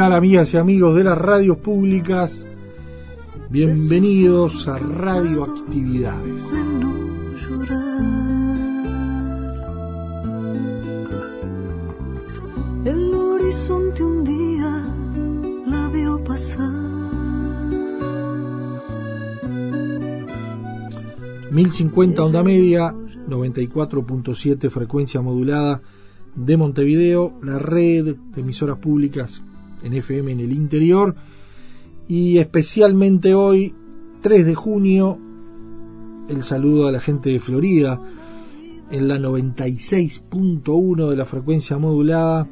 [0.00, 2.46] Tal amigas y amigos de las radios públicas?
[3.50, 6.42] Bienvenidos a Radioactividades.
[12.86, 14.86] El horizonte un día
[15.66, 16.72] la vio pasar.
[21.50, 22.94] 1050 onda media,
[23.28, 25.82] 94.7 frecuencia modulada
[26.34, 29.42] de Montevideo, la red de emisoras públicas
[29.82, 31.14] en FM en el interior
[32.10, 33.72] y especialmente hoy,
[34.20, 35.16] 3 de junio,
[36.28, 38.00] el saludo a la gente de Florida
[38.90, 42.48] en la 96.1 de la frecuencia modulada.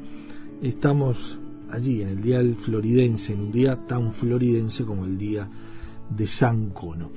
[0.61, 5.49] Estamos allí en el dial floridense, en un día tan floridense como el día
[6.09, 7.11] de San Cono.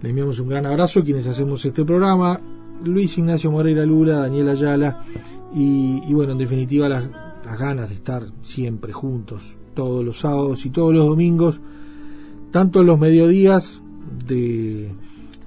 [0.00, 2.40] Le enviamos un gran abrazo a quienes hacemos este programa,
[2.84, 5.04] Luis Ignacio Moreira Lula, Daniel Ayala
[5.54, 7.08] y, y bueno, en definitiva las,
[7.50, 11.60] las ganas de estar siempre juntos, todos los sábados y todos los domingos,
[12.52, 13.82] tanto en los mediodías
[14.28, 14.92] de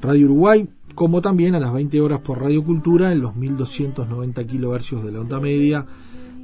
[0.01, 5.01] Radio Uruguay como también a las 20 horas por Radio Cultura en los 1290 kilohercios
[5.05, 5.85] de la onda media,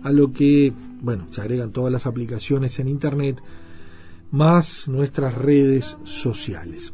[0.01, 0.71] a lo que,
[1.01, 3.43] bueno, se agregan todas las aplicaciones en Internet,
[4.31, 6.93] más nuestras redes sociales.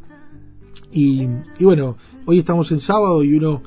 [0.90, 1.24] Y,
[1.60, 3.62] bueno, hoy estamos en sábado y uno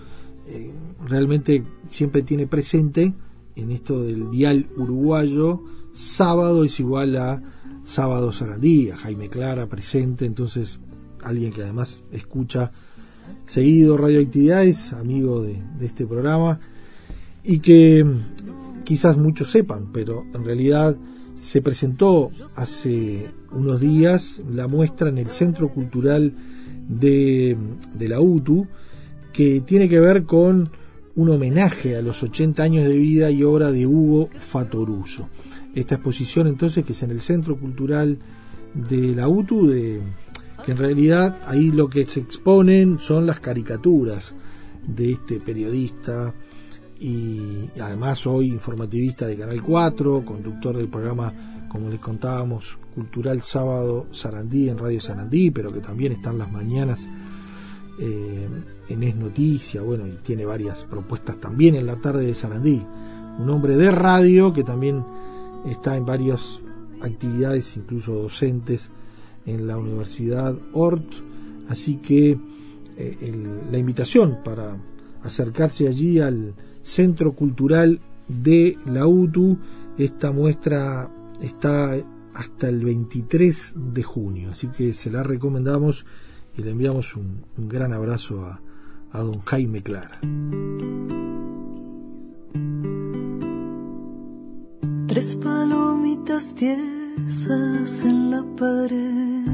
[0.45, 0.73] eh,
[1.07, 3.13] realmente siempre tiene presente
[3.59, 7.41] en esto del dial uruguayo, sábado es igual a
[7.83, 10.79] sábado Sarandí, a Jaime Clara presente, entonces
[11.21, 12.71] alguien que además escucha
[13.45, 16.59] seguido radioactividades, amigo de, de este programa,
[17.43, 18.05] y que
[18.83, 20.95] quizás muchos sepan, pero en realidad
[21.35, 26.33] se presentó hace unos días la muestra en el Centro Cultural
[26.87, 27.55] de,
[27.93, 28.67] de, la UTU,
[29.31, 30.69] que tiene que ver con
[31.15, 35.29] un homenaje a los 80 años de vida y obra de Hugo Fatoruso.
[35.75, 38.17] Esta exposición entonces que es en el Centro Cultural
[38.73, 40.01] de la UTU, de,
[40.65, 44.33] que en realidad ahí lo que se exponen son las caricaturas
[44.87, 46.33] de este periodista,
[46.99, 51.31] y además hoy informativista de Canal 4, conductor del programa,
[51.69, 57.07] como les contábamos, Cultural Sábado Sarandí en Radio Sarandí, pero que también están las mañanas
[57.99, 58.47] eh,
[58.89, 62.81] en Es Noticia, bueno, y tiene varias propuestas también en la tarde de Sarandí.
[63.39, 65.03] Un hombre de radio que también
[65.65, 66.61] está en varias
[67.01, 68.89] actividades, incluso docentes,
[69.45, 71.05] en la Universidad Ort,
[71.69, 72.37] así que
[72.97, 74.77] eh, la invitación para
[75.23, 76.53] acercarse allí al
[76.83, 79.57] Centro Cultural de la UTU.
[79.97, 81.09] Esta muestra
[81.41, 81.95] está
[82.33, 86.05] hasta el 23 de junio, así que se la recomendamos
[86.59, 88.61] y le enviamos un, un gran abrazo a,
[89.11, 90.19] a, don Jaime Clara.
[95.07, 99.45] Tres palomitas tiesas en la pared.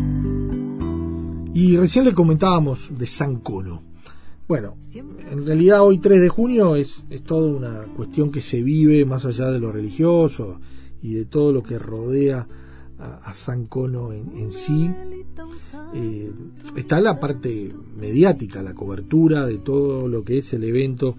[1.54, 3.84] Y recién le comentábamos de San Cono.
[4.48, 9.06] Bueno, en realidad hoy 3 de junio es, es toda una cuestión que se vive
[9.06, 10.60] más allá de lo religioso
[11.01, 12.48] y de todo lo que rodea
[13.24, 14.90] a, San Cono en, sí.
[15.94, 16.31] Eh,
[16.75, 21.16] está la parte mediática, la cobertura de todo lo que es el evento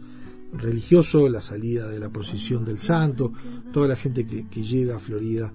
[0.53, 3.33] religioso, la salida de la procesión del santo,
[3.73, 5.53] toda la gente que, llega a Florida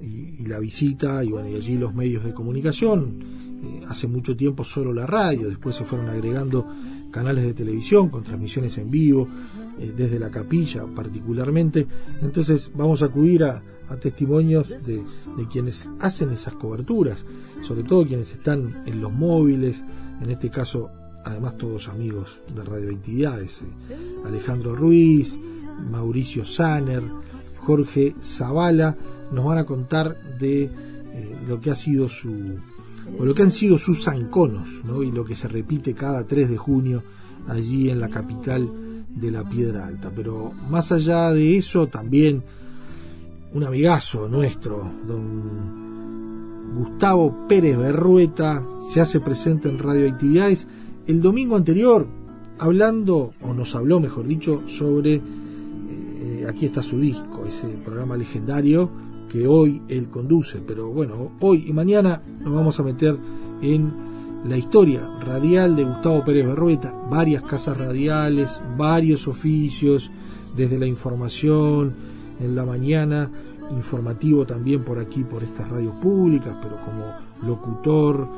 [0.00, 3.18] y, la visita, y bueno, y allí los medios de comunicación,
[3.62, 6.66] eh, hace mucho tiempo solo la radio, después se fueron agregando
[7.10, 9.28] canales de televisión con transmisiones en vivo,
[9.78, 11.86] eh, desde la capilla particularmente,
[12.20, 13.62] entonces vamos a acudir a,
[14.00, 15.02] testimonios de,
[15.50, 17.18] quienes hacen esas coberturas,
[17.66, 19.82] sobre todo quienes están en los móviles,
[20.20, 20.90] en este caso
[21.24, 23.96] además todos amigos de Radio Actividades, eh,
[24.26, 25.36] Alejandro Ruiz,
[25.90, 27.02] Mauricio Saner,
[27.58, 28.96] Jorge Zavala,
[29.30, 30.70] nos van a contar de eh,
[31.46, 32.58] lo que ha sido su
[33.18, 35.02] o lo que han sido sus zanconos, ¿no?
[35.02, 37.02] y lo que se repite cada 3 de junio
[37.48, 38.68] allí en la capital
[39.08, 40.10] de la Piedra Alta.
[40.14, 42.42] Pero más allá de eso, también
[43.54, 45.82] un amigazo nuestro, don
[46.74, 50.66] Gustavo Pérez Berrueta, se hace presente en Radio Actividades
[51.06, 52.06] el domingo anterior
[52.58, 58.90] hablando, o nos habló mejor dicho, sobre eh, Aquí está su disco, ese programa legendario
[59.30, 60.58] que hoy él conduce.
[60.66, 63.16] Pero bueno, hoy y mañana nos vamos a meter
[63.60, 63.92] en
[64.48, 70.10] la historia radial de Gustavo Pérez Berrueta, varias casas radiales, varios oficios,
[70.56, 73.30] desde la información en la mañana,
[73.70, 77.14] informativo también por aquí, por estas radios públicas, pero como
[77.48, 78.28] locutor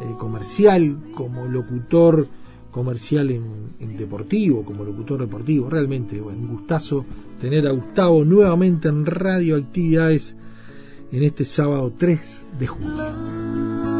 [0.00, 2.26] eh, comercial, como locutor
[2.70, 5.70] comercial en, deportivo, como locutor deportivo.
[5.70, 7.06] Realmente, un gustazo
[7.40, 10.36] tener a Gustavo nuevamente en Radio Actividades
[11.10, 13.95] en este sábado 3 de junio.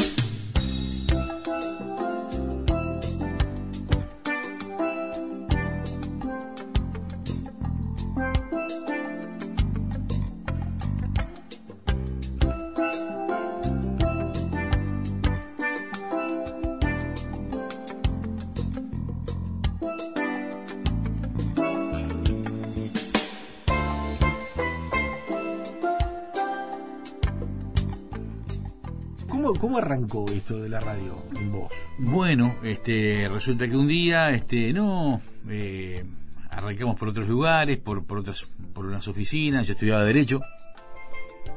[29.81, 31.73] Arrancó esto de la radio en vos?
[31.99, 36.05] Bueno, este, resulta que un día, este, no, eh,
[36.51, 39.67] arrancamos por otros lugares, por, por otras, por unas oficinas.
[39.67, 40.41] Yo estudiaba derecho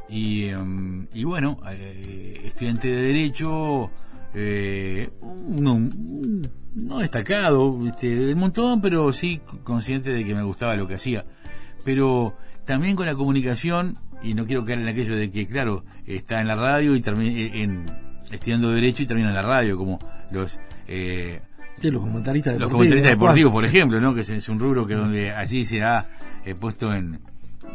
[0.09, 3.91] y, em, y bueno, eh, estudiante de derecho,
[4.33, 5.89] eh, uno,
[6.75, 11.25] no destacado, este, del montón, pero sí consciente de que me gustaba lo que hacía.
[11.83, 16.41] Pero también con la comunicación y no quiero caer en aquello de que, claro, está
[16.41, 17.85] en la radio y termina en,
[18.33, 19.99] estudiando Derecho y termina en la radio, como
[20.31, 20.59] los...
[20.87, 21.41] Eh,
[21.81, 22.61] los comentaristas deportivos.
[22.61, 24.15] Los comentaristas deportivos, por ejemplo, ¿no?
[24.15, 26.07] Que es, un rubro que donde allí se ha
[26.45, 27.19] eh, puesto en,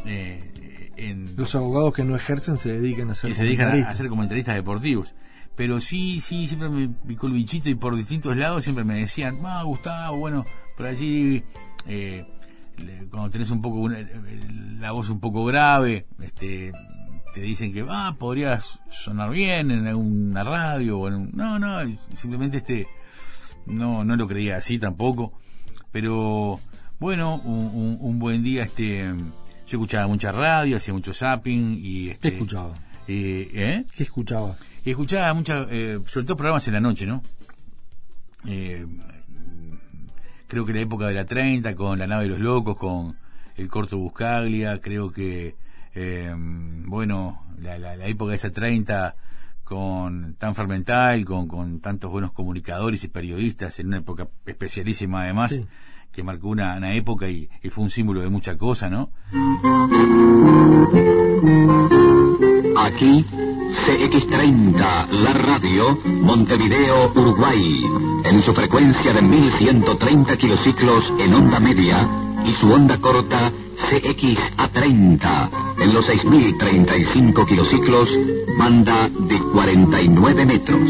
[0.06, 1.36] eh, en...
[1.36, 5.14] Los abogados que no ejercen se dedican a ser se dedican a, ser comentaristas deportivos
[5.54, 9.40] pero sí, sí, siempre me picó el bichito y por distintos lados siempre me decían,
[9.44, 10.44] ah, Gustavo, bueno,
[10.76, 11.42] por allí
[11.88, 12.24] eh,
[13.10, 16.72] cuando tenés un poco la voz un poco grave, este,
[17.34, 21.78] te dicen que ah, podrías sonar bien en alguna radio o en no, no,
[22.14, 22.88] simplemente este
[23.66, 25.32] no no lo creía así tampoco,
[25.92, 26.58] pero
[26.98, 29.02] bueno, un, buen día este
[29.66, 32.74] yo escuchaba mucha radio, hacía mucho zapping y este ¿Qué escuchaba?
[33.06, 33.84] Eh, ¿eh?
[33.94, 34.56] ¿Qué escuchaba?
[34.90, 37.22] escuchaba muchas, eh, sobre todo programas en la noche, ¿no?
[38.46, 38.86] Eh,
[40.46, 43.16] creo que la época de la 30 con la nave de los locos, con
[43.56, 45.54] el corto Buscaglia, creo que,
[45.94, 49.14] eh, bueno, la, la, época de esa 30
[49.64, 55.52] con tan fermental, con, con tantos buenos comunicadores y periodistas en una época especialísima además,
[55.52, 55.66] Sí.
[56.12, 59.10] que marcó una, una época y, y fue un símbolo de mucha cosa, ¿no?
[62.80, 63.24] Aquí,
[63.86, 67.82] CX30, la radio, Montevideo, Uruguay,
[68.24, 72.08] en su frecuencia de 1130 kilociclos en onda media
[72.44, 78.10] y su onda corta CXA30, en los 6035 kilociclos,
[78.58, 80.80] banda de 49 metros.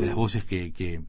[0.00, 1.02] las voces que, que,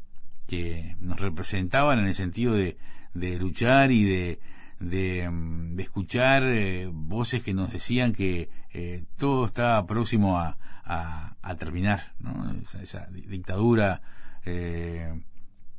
[0.47, 2.77] que nos representaban en el sentido de,
[3.13, 4.39] de luchar y de,
[4.79, 10.57] de, mm, de escuchar eh, voces que nos decían que eh, todo estaba próximo a,
[10.83, 12.53] a, a terminar, ¿no?
[12.61, 14.01] esa, esa di- dictadura,
[14.45, 15.21] eh,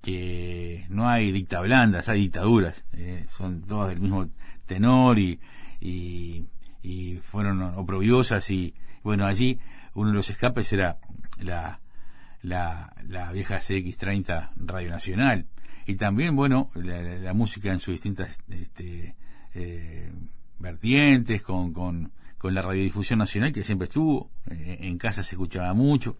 [0.03, 4.29] que no hay dicta blandas, hay dictaduras, eh, son todas del mismo
[4.67, 5.41] tenor y,
[5.81, 6.45] y,
[6.83, 9.59] y fueron oprobiosas y bueno, allí
[9.95, 10.99] uno de los escapes era
[11.39, 11.81] la,
[12.43, 15.47] la, la vieja CX30 Radio Nacional
[15.87, 19.15] y también, bueno, la música en sus distintas este,
[19.55, 20.13] eh,
[20.59, 22.13] vertientes, con, con,
[22.45, 26.19] con la radiodifusión nacional que siempre estuvo, eh, en casa se escuchaba mucho,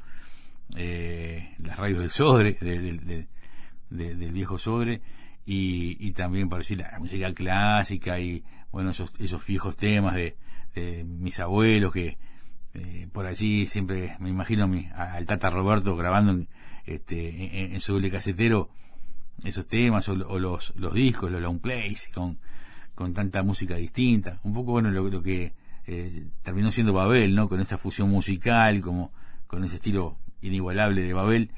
[0.75, 3.29] eh, las radios del Sodre, de- de- de-
[3.91, 5.03] de- del viejo Sodre,
[5.45, 10.35] y, y también por decir la música clásica y bueno esos, esos viejos temas de,
[11.05, 12.17] mis abuelos que
[12.73, 16.49] eh, por allí siempre me imagino a mi, a- al Tata Roberto grabando en,
[16.87, 18.71] este, en, en su doble casetero
[19.45, 22.39] esos temas o, o los, los discos, los long plays con,
[22.95, 24.41] con tanta música distinta.
[24.43, 25.53] Un poco bueno lo, lo que
[25.87, 27.49] eh, terminó siendo Babel, ¿no?
[27.49, 29.13] Con esa fusión musical, como
[29.47, 31.51] con ese estilo inigualable de Babel,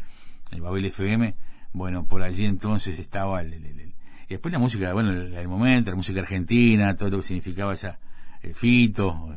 [0.53, 1.35] el Babel FM.
[1.73, 3.95] Bueno, por allí entonces estaba el, el- el-
[4.29, 7.99] y después la música, bueno, el, momento, la música argentina, todo lo que significaba esa
[8.43, 9.29] eh, Fito,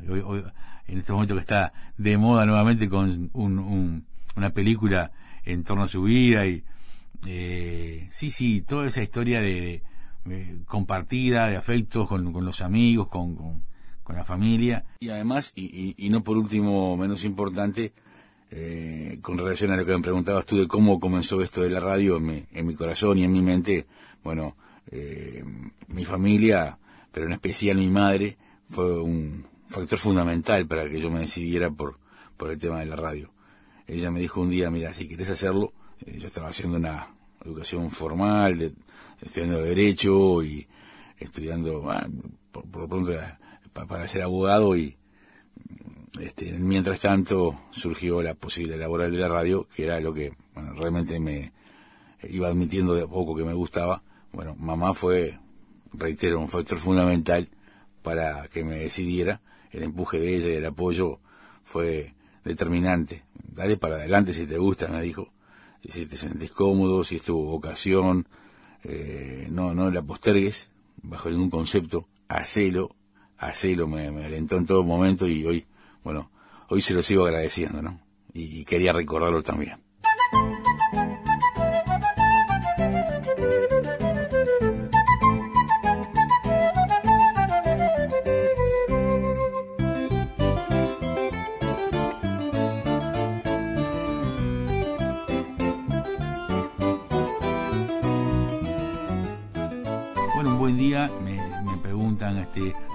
[0.87, 4.05] en este momento que está de moda nuevamente con un, un-
[4.35, 5.11] una película
[5.45, 6.63] en torno a su vida y
[7.27, 9.83] eh, sí, sí, toda esa historia de,
[10.25, 13.63] de compartida, de afectos con, con los amigos, con, con,
[14.09, 14.85] con la familia.
[15.01, 17.93] Y además, y, y- no por último, menos importante,
[18.49, 21.79] eh, con relación a lo que me preguntabas tú de cómo comenzó esto de la
[21.79, 23.85] radio en mi, en mi corazón y en mi mente,
[24.23, 24.57] bueno,
[24.89, 25.43] eh,
[25.89, 26.79] mi familia,
[27.11, 28.37] pero en especial mi madre,
[28.67, 31.99] fue un factor fundamental para que yo me decidiera por,
[32.35, 33.29] por el tema de la radio.
[33.85, 35.71] Ella me dijo un día, mira, si querés hacerlo,
[36.03, 37.09] eh, yo estaba haciendo una
[37.45, 38.71] educación formal, de,
[39.21, 40.67] estudiando Derecho y
[41.19, 42.07] estudiando, ah,
[42.51, 43.37] por, por pronto, pa-
[43.87, 44.97] para ser abogado y
[46.19, 50.73] este, mientras tanto surgió la posibilidad laboral de la radio, que era lo que bueno,
[50.73, 51.53] realmente me
[52.23, 54.03] iba admitiendo de a poco que me gustaba.
[54.31, 55.39] Bueno, mamá fue,
[55.93, 57.49] reitero, un factor fundamental
[58.01, 59.41] para que me decidiera.
[59.71, 61.19] El empuje de ella y el apoyo
[61.63, 63.23] fue determinante.
[63.33, 65.31] Dale para adelante si te gusta, me dijo.
[65.81, 68.27] Y si te sentís cómodo, si es tu vocación,
[68.83, 70.69] eh, no, no la postergues
[71.01, 72.07] bajo ningún concepto.
[72.27, 72.95] Hacelo,
[73.39, 75.65] hacelo, me, me alentó en todo momento y hoy,
[76.03, 76.31] bueno,
[76.67, 77.99] hoy se lo sigo agradeciendo, ¿no?
[78.33, 79.88] Y quería recordarlo también.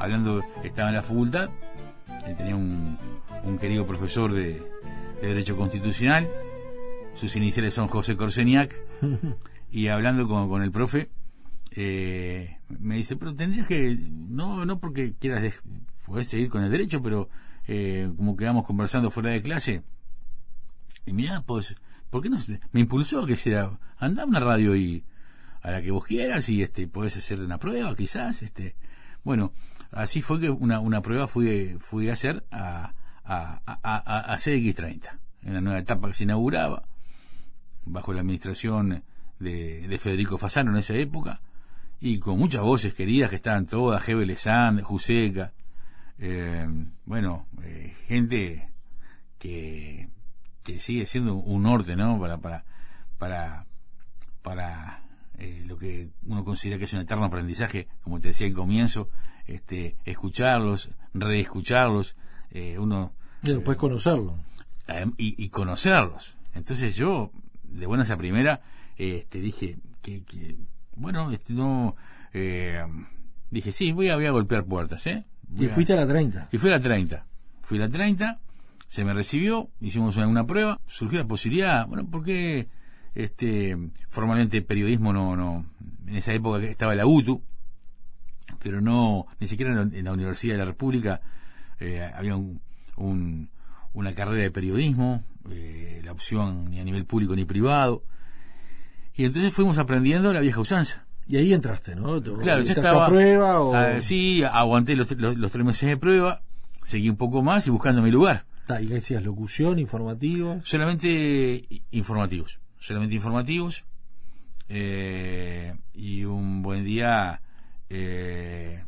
[0.04, 1.48] Hablando, estaba en la facultad,
[2.26, 2.98] eh, tenía un,
[3.44, 4.62] un querido profesor de,
[5.20, 6.28] de Derecho Constitucional,
[7.14, 8.74] sus iniciales son José Corseniak,
[9.70, 11.10] y hablando con, con el profe,
[11.72, 15.62] eh, me dice, pero tendrías que, no, no porque quieras,
[16.06, 17.28] podés seguir con el derecho, pero
[17.66, 19.82] eh, como quedamos conversando fuera de clase,
[21.06, 21.74] y mirá, pues,
[22.10, 22.38] ¿por qué no?
[22.72, 25.04] Me impulsó a que sea, anda a una radio y
[25.64, 28.76] a la que vos quieras y este podés hacer una prueba quizás este
[29.24, 29.52] bueno
[29.94, 32.92] así fue que una, una prueba fui fui a hacer a
[33.24, 36.84] a, a, a, a CX30 en la nueva etapa que se inauguraba
[37.86, 39.02] bajo la administración
[39.38, 41.40] de, de Federico Fasano en esa época
[42.00, 45.52] y con muchas voces queridas que estaban todas Gebel Sand, Juseca
[46.18, 46.66] eh,
[47.06, 48.68] bueno eh, gente
[49.38, 50.08] que
[50.62, 52.64] que sigue siendo un norte no para para
[53.18, 53.66] para
[54.42, 55.04] para
[55.38, 59.08] eh, lo que uno considera que es un eterno aprendizaje, como te decía al comienzo,
[59.46, 62.16] este, escucharlos, reescucharlos,
[62.50, 63.76] eh, uno Y después
[64.88, 66.36] eh, y, y conocerlos.
[66.54, 67.30] Entonces yo,
[67.64, 68.60] de buenas a primera,
[68.96, 70.56] este, dije que, que
[70.96, 71.96] bueno, este, no,
[72.32, 72.84] eh,
[73.50, 75.24] dije, sí, voy a, voy a golpear puertas, ¿eh?
[75.48, 76.48] Voy Y fuiste a la 30.
[76.52, 77.26] y fui a la 30.
[77.62, 78.40] Fui a la 30,
[78.88, 82.68] se me recibió, hicimos una, una prueba, surgió la posibilidad, bueno, porque
[83.14, 83.76] este,
[84.08, 85.66] formalmente periodismo no, no,
[86.06, 87.42] en esa época estaba la UTU,
[88.62, 91.20] pero no, ni siquiera en la, Universidad de la República
[91.80, 92.60] eh, había un,
[92.96, 93.50] un-
[93.92, 98.02] una carrera de periodismo, eh, la opción ni a nivel público ni privado.
[99.14, 101.04] Y entonces fuimos aprendiendo la vieja usanza.
[101.26, 102.20] Y ahí entraste, ¿no?
[102.20, 103.06] ¿Te- Claro, entraste estaba.
[103.06, 103.74] a prueba o...?
[103.74, 106.42] Ah, sí, aguanté los, los- los tres meses de prueba,
[106.84, 108.44] seguí un poco más y buscando mi lugar.
[108.68, 109.22] Ah, ¿Y qué decías?
[109.22, 110.68] ¿Locución, informativos?
[110.68, 113.84] Solamente informativos, solamente informativos.
[114.68, 117.40] eh, y un buen día,
[117.90, 118.82] eh,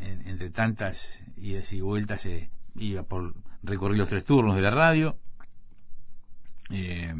[0.00, 4.70] en- entre tantas idas y vueltas, eh, iba por recorrer los tres turnos de la
[4.70, 5.16] radio.
[6.70, 7.14] eh,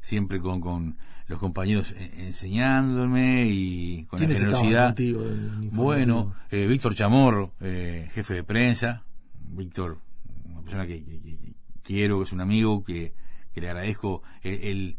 [0.00, 0.96] siempre con, con
[1.26, 4.86] los compañeros eh, enseñándome y con la ¿Quiénes estaban generosidad.
[4.88, 5.24] contigo?
[5.72, 9.02] Bueno, eh, Víctor Chamorro, eh, jefe de prensa.
[9.48, 9.98] Víctor,
[10.44, 13.12] una persona que, que- quiero, que es un amigo, que,
[13.52, 14.22] que le agradezco.
[14.42, 14.96] El, el-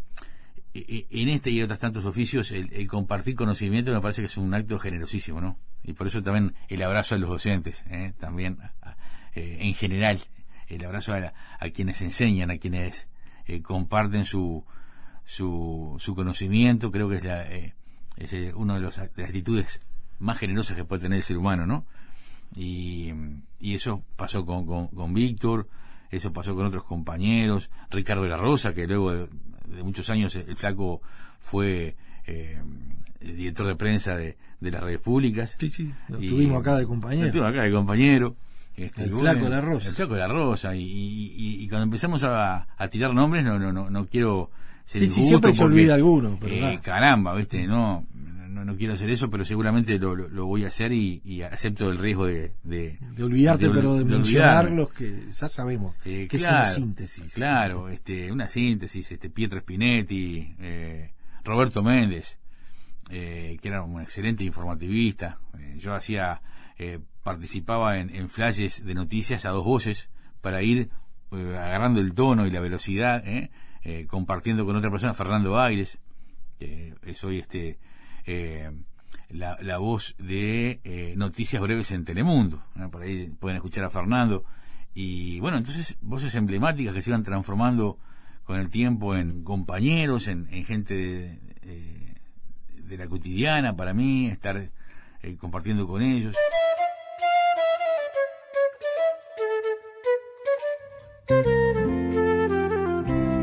[1.10, 4.78] en este y otros tantos oficios, el, compartir conocimiento me parece que es un acto
[4.80, 5.58] generosísimo, ¿no?
[5.84, 8.14] Y por eso también el abrazo a los docentes, ¿eh?
[8.20, 8.58] también
[9.34, 10.20] eh, en general,
[10.68, 13.08] el abrazo a, la- a quienes enseñan, a quienes
[13.46, 14.66] eh, comparten su,
[15.26, 17.74] su, su conocimiento, creo que es, la, eh,
[18.18, 19.82] es una de las actitudes
[20.20, 21.86] más generosas que puede tener el ser humano, ¿no?
[22.56, 23.12] Y,
[23.60, 25.68] y eso pasó con, con, con Víctor,
[26.10, 29.28] eso pasó con otros compañeros, Ricardo de la Rosa, que luego
[29.68, 31.02] de, muchos años el, flaco
[31.40, 31.96] fue
[32.26, 32.62] eh,
[33.22, 35.56] director de prensa de, de las redes públicas.
[35.60, 37.26] Sí, sí, lo Y- tuvimos acá de compañero.
[37.28, 38.36] Lo tuvimos acá de compañero.
[38.76, 39.90] Este, El flaco de la Rosa.
[39.90, 40.76] El flaco de la Rosa.
[40.76, 40.84] Y,
[41.36, 44.52] y- cuando empezamos a, a tirar nombres, no, no, no, no quiero
[44.86, 47.66] ser Sí, sí, siempre se olvida alguno, pero eh, caramba, ¿viste?
[47.68, 48.06] No,
[48.48, 51.42] no, no quiero hacer eso, pero seguramente lo, lo, lo voy a hacer y, y
[51.42, 52.54] acepto el riesgo de...
[52.64, 56.78] De, De olvidarte, de pero de, mencionar los que ya sabemos Eh, que claro, es
[56.78, 57.34] una síntesis.
[57.34, 61.12] Claro, este, una síntesis, este Pietro Spinetti, eh,
[61.44, 62.38] Roberto Méndez,
[63.10, 65.40] eh, que era un excelente informativista.
[65.58, 66.42] Eh, yo hacía,
[66.78, 70.10] eh, participaba en, en flashes de noticias a dos voces
[70.42, 70.90] para ir
[71.32, 73.50] eh, agarrando el tono y la velocidad, eh,
[73.84, 76.00] eh, compartiendo con otra persona, Fernando Aires,
[76.60, 77.78] que soy este
[78.28, 78.70] eh,
[79.30, 82.64] la, voz de eh, Noticias Breves en Telemundo.
[82.92, 84.44] Por ahí pueden escuchar a Fernando.
[84.94, 87.98] Y bueno, entonces voces emblemáticas que se iban transformando
[88.44, 92.16] con el tiempo en compañeros, en, en gente de, eh,
[92.88, 94.70] de la cotidiana para mí, estar
[95.22, 96.36] eh, compartiendo con ellos.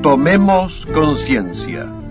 [0.02, 2.03] Tomemos conciencia.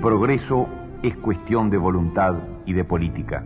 [0.00, 0.68] Progreso
[1.02, 2.34] es cuestión de voluntad
[2.66, 3.42] y de política.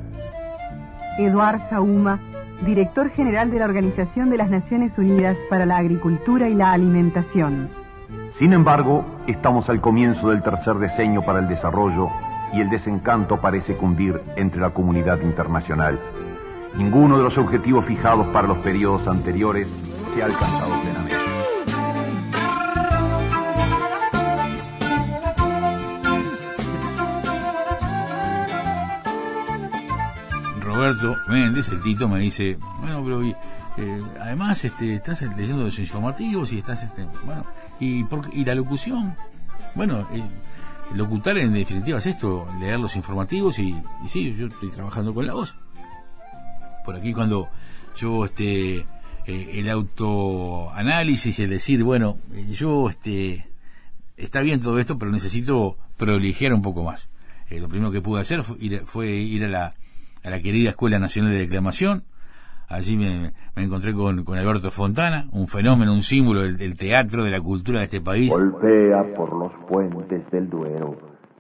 [1.19, 2.19] Eduard Sauma,
[2.65, 7.69] director general de la Organización de las Naciones Unidas para la Agricultura y la Alimentación.
[8.39, 12.09] Sin embargo, estamos al comienzo del tercer diseño para el desarrollo
[12.53, 15.99] y el desencanto parece cundir entre la comunidad internacional.
[16.77, 19.69] Ninguno de los objetivos fijados para los periodos anteriores
[20.15, 21.14] se ha alcanzado plenamente.
[30.75, 36.53] Roberto Méndez, el Tito, me dice, bueno, pero eh, además este, estás leyendo los informativos
[36.53, 37.45] y estás, este, bueno,
[37.79, 39.15] y, por- y la locución,
[39.75, 40.23] bueno, eh,
[40.95, 43.75] locutar en definitiva es esto, leer los informativos y,
[44.09, 45.55] sí, yo estoy trabajando con la voz.
[46.85, 47.49] Por aquí cuando
[47.97, 48.87] yo, este, eh,
[49.55, 53.47] el autoanálisis, el decir, bueno, eh, yo, este,
[54.17, 57.09] está bien todo esto, pero necesito privilegiar un poco más.
[57.49, 59.75] Eh, lo primero que pude hacer fue fue ir a la,
[60.25, 62.05] a la querida Escuela Nacional de Declamación.
[62.69, 67.23] Allí me, me encontré con, con Alberto Fontana, un fenómeno, un símbolo del, del teatro,
[67.25, 68.31] de la cultura de este país.
[68.31, 70.97] Golpea por los puentes del Duero,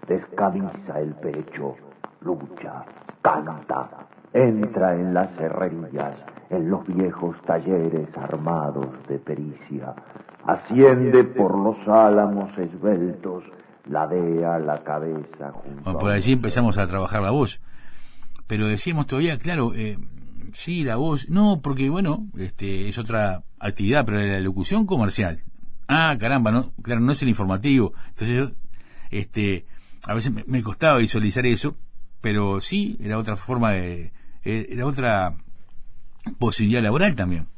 [0.06, 1.76] descabeza el pecho,
[2.20, 2.84] lucha,
[3.22, 6.16] canta, entra en las herrerías,
[6.50, 9.94] en los viejos talleres armados de pericia,
[10.46, 13.44] asciende por los álamos esbeltos,
[13.86, 17.60] ladea la cabeza junto Bueno, por allí empezamos a trabajar la voz.
[18.46, 19.98] Pero decíamos todavía, claro, eh,
[20.52, 25.42] sí, la voz, no, porque bueno, este es otra actividad, pero la locución comercial.
[25.88, 27.94] Ah, caramba, no, claro, no es el informativo.
[28.08, 28.50] Entonces
[29.10, 29.66] este,
[30.06, 31.76] a veces me, me costaba visualizar eso,
[32.20, 34.12] pero sí, era otra forma de,
[34.44, 35.36] eh, era otra
[36.38, 37.48] posibilidad laboral también.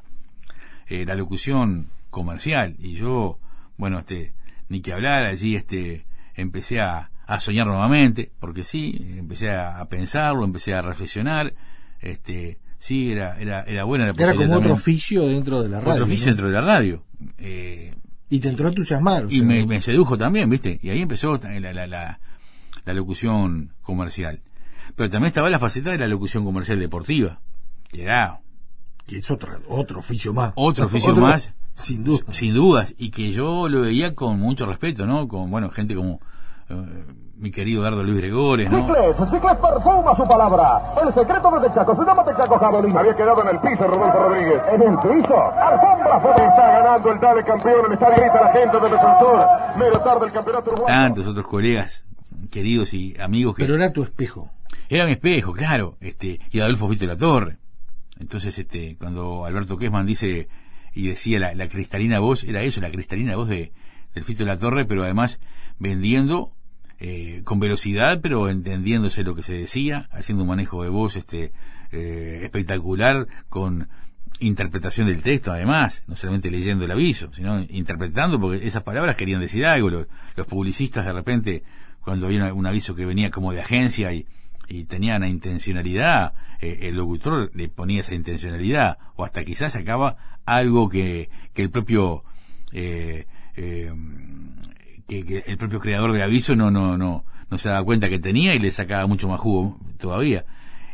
[0.89, 3.39] Eh, la locución comercial y yo,
[3.77, 4.33] bueno, este,
[4.69, 9.89] ni que hablar allí, este, empecé a, a soñar nuevamente, porque sí, empecé a, a
[9.89, 11.55] pensarlo, empecé a reflexionar,
[12.01, 14.73] este, sí, era, era, era buena la Era como otro también.
[14.73, 15.93] oficio dentro de la radio.
[15.95, 16.31] Otro oficio ¿no?
[16.33, 17.03] dentro de la radio.
[17.39, 17.95] Eh,
[18.29, 19.27] Y te entró a entusiasmar.
[19.29, 20.79] y me, me sedujo también, ¿viste?
[20.83, 22.21] Y ahí empezó la, la, la,
[22.85, 24.41] la locución comercial.
[24.95, 27.41] Pero también estaba la faceta de la locución comercial deportiva,
[27.91, 28.41] que era
[29.07, 30.53] que es otro, otro oficio más.
[30.57, 32.33] otro oficio más, Sin duda.
[32.33, 35.29] sin dudas, y que yo lo veía con mucho respeto, ¿no?
[35.29, 36.21] Con, bueno, gente como
[37.37, 38.87] mi querido Dardo Luis Gregores, ¿no?
[38.87, 40.83] Cicles, Cicles perfuma su palabra.
[41.03, 42.97] El secreto de Texaco, se llama Texaco Javelin.
[42.97, 44.63] Había quedado en el piso Rodolfo Rodríguez.
[44.73, 45.37] ¿En el piso?
[45.53, 46.31] Alfombra fue.
[46.31, 49.47] Está ganando el dale campeón, el estadio grita la gente del defensor.
[49.77, 50.95] Medio tarde el campeonato uruguayo.
[50.95, 52.05] Tantos otros colegas
[52.51, 54.51] queridos y amigos que Pero era tu espejo.
[54.89, 57.59] Era mi espejo, claro, este, y Adolfo Fito de la Torre.
[58.19, 60.49] Entonces, este, cuando Alberto Kessman dice
[60.95, 63.73] y decía la, la cristalina voz, era eso, la cristalina voz de,
[64.15, 65.41] del Fito de la Torre, pero además
[65.79, 66.53] vendiendo
[66.99, 71.53] eh, con velocidad, pero entendiéndose lo que se decía, haciendo un manejo de voz este
[71.93, 73.89] eh, espectacular, con
[74.39, 79.41] interpretación del texto además, no solamente leyendo el aviso, sino interpretando, porque esas palabras querían
[79.41, 79.91] decir algo.
[79.91, 80.07] Los,
[80.47, 81.63] publicistas de repente,
[82.01, 84.27] cuando había un aviso que venía como de agencia y,
[84.69, 90.41] y tenía una intencionalidad, eh, el locutor le ponía esa intencionalidad, o hasta quizás sacaba
[90.45, 92.25] algo que, que el propio
[92.73, 93.93] eh, eh,
[95.07, 98.55] que, el propio creador del aviso no, no, no, no se daba cuenta que tenía
[98.55, 100.45] y le sacaba mucho más jugo todavía.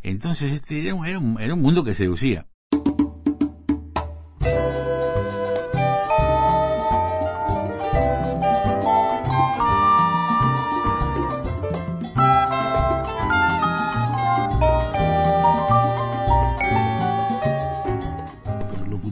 [0.02, 2.46] Entonces este era un, era un, era un mundo que seducía.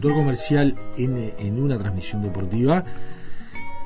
[0.01, 2.85] Comercial en, en una transmisión deportiva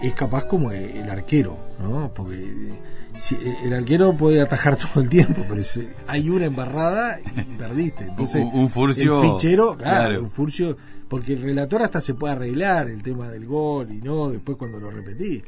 [0.07, 2.13] es capaz como el arquero, ¿no?
[2.15, 2.75] Porque
[3.17, 8.05] si, el arquero puede atajar todo el tiempo, pero si hay una embarrada y perdiste.
[8.05, 10.21] Entonces, Un- un furcio, el fichero, claro, claro.
[10.23, 10.77] un furcio,
[11.09, 14.79] porque el relator hasta se puede arreglar el tema del gol y no después cuando
[14.81, 15.43] lo repetí.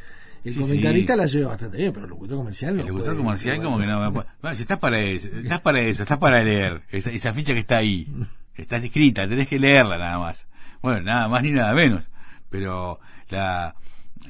[0.44, 1.18] El Sí, comentarista sí.
[1.18, 2.82] la lleva bastante bien, pero el locutor comercial no.
[2.82, 4.12] El locutor comercial como que no...
[4.12, 7.58] Bueno, si estás para eso, estás para eso, estás para leer esa, esa ficha que
[7.60, 8.06] está ahí.
[8.54, 10.46] Está escrita, tenés que leerla nada más.
[10.82, 12.08] Bueno, nada más ni nada menos.
[12.48, 13.74] Pero la,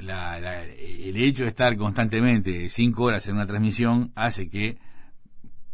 [0.00, 4.78] la, la- el hecho de estar constantemente cinco horas en una transmisión hace que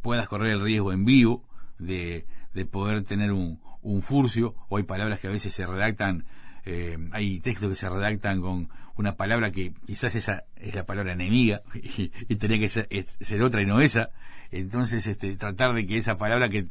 [0.00, 1.44] puedas correr el riesgo en vivo
[1.78, 3.60] de, de poder tener un,
[4.02, 6.24] furcio, o hay palabras que a veces se redactan,
[6.64, 11.12] eh, hay textos que se redactan con una palabra que quizás esa es la palabra
[11.14, 12.88] enemiga y, y tenía que ser,
[13.20, 14.10] ser otra y no esa.
[14.52, 16.66] Entonces, este, tratar de que esa palabra que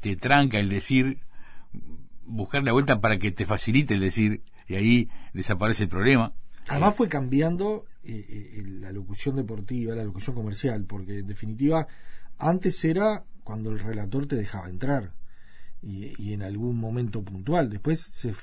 [0.00, 1.20] te tranca el decir,
[2.26, 6.32] buscar la vuelta para que te facilite el decir, y ahí desaparece el problema.
[6.68, 11.86] Además fue cambiando eh, eh, la locución deportiva, la locución comercial, porque en definitiva
[12.38, 15.12] antes era cuando el relator te dejaba entrar
[15.82, 17.70] y, en algún momento puntual.
[17.70, 18.34] Después se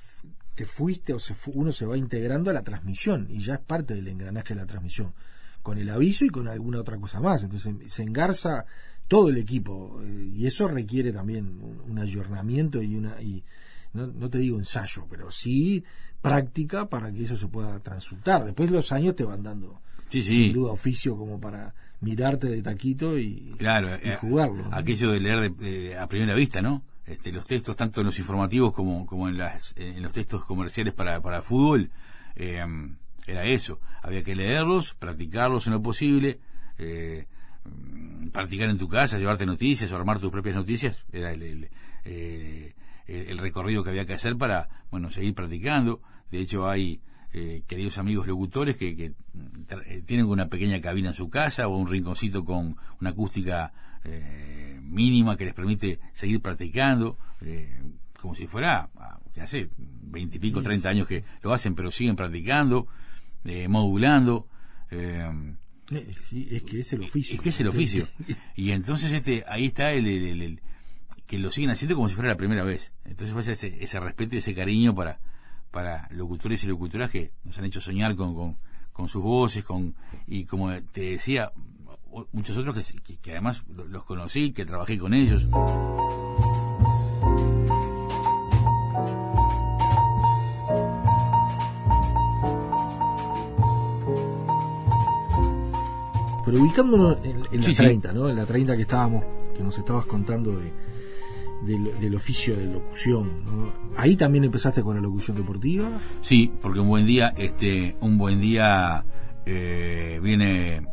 [0.55, 3.93] te fuiste o se uno se va integrando a la transmisión y ya es parte
[3.93, 5.13] del engranaje de la transmisión,
[5.61, 7.43] con el aviso y con alguna otra cosa más.
[7.43, 8.65] Entonces se engarza
[9.07, 13.43] todo el equipo eh, y eso requiere también un, un ayornamiento y una y
[13.93, 15.83] no, no te digo ensayo, pero sí
[16.21, 18.43] práctica para que eso se pueda transultar.
[18.45, 20.33] Después los años te van dando Sí, sí.
[20.45, 24.69] sin duda oficio como para mirarte de taquito y, Claro, y eh, jugarlo.
[24.69, 24.75] ¿no?
[24.75, 26.83] aquello de leer de- de- a primera vista, ¿no?
[27.05, 30.93] Este, los textos, tanto en los informativos como, como en, las, en los textos comerciales
[30.93, 31.89] para, para fútbol,
[32.35, 32.63] eh,
[33.25, 33.79] era eso.
[34.01, 36.39] Había que leerlos, practicarlos en lo posible,
[36.77, 37.25] eh,
[37.65, 41.05] mm, practicar en tu casa, llevarte noticias o armar tus propias noticias.
[41.11, 41.69] Era el, el,
[42.05, 42.73] eh,
[43.07, 46.01] el- el recorrido que había que hacer para, bueno, seguir practicando.
[46.31, 47.01] De hecho, hay
[47.33, 49.05] eh, queridos amigos locutores que, que,
[49.85, 53.71] eh, tienen una pequeña cabina en su casa o un rinconcito con una acústica
[54.03, 57.81] eh, mínima que les permite seguir practicando, eh,
[58.19, 62.87] como si fuera, ah, ya sé, veintipico, treinta años que lo hacen, pero siguen practicando,
[63.45, 64.47] eh, modulando.
[66.29, 67.35] sí, es que es el oficio.
[67.35, 68.07] es que es el oficio.
[68.55, 70.61] Y entonces este ahí está el, el- el- el-
[71.25, 72.91] que lo siguen haciendo como si fuera la primera vez.
[73.05, 75.19] Entonces pasa ese, ese respeto y ese cariño para,
[75.71, 78.57] para locutores y locutoras que nos han hecho soñar con, con,
[78.91, 79.95] con sus voces, con
[80.27, 81.51] y como te decía,
[82.31, 85.45] muchos otros que, que- que además lo- los conocí, que trabajé con ellos.
[96.45, 97.83] Pero ubicándonos en, en Sí, la sí.
[97.83, 98.29] 30, ¿no?
[98.29, 99.23] En la 30 que estábamos,
[99.55, 100.71] que nos estabas contando de,
[101.61, 103.73] del, oficio de locución, ¿no?
[103.97, 105.89] Ahí también empezaste con la locución deportiva.
[106.21, 109.05] Sí, porque un buen día, este, un buen día
[109.45, 110.87] eh, viene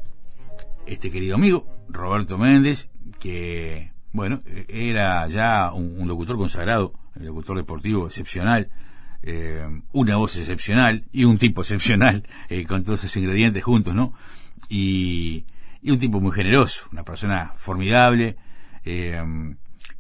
[0.87, 8.07] este querido amigo, Roberto Méndez, que, bueno, era ya un, locutor consagrado, un locutor deportivo
[8.07, 8.71] excepcional,
[9.23, 14.13] eh, una voz excepcional y un tipo excepcional, eh, con todos esos ingredientes juntos, ¿no?
[14.69, 15.45] Y,
[15.83, 18.37] y un tipo muy generoso, una persona formidable,
[18.85, 19.23] eh,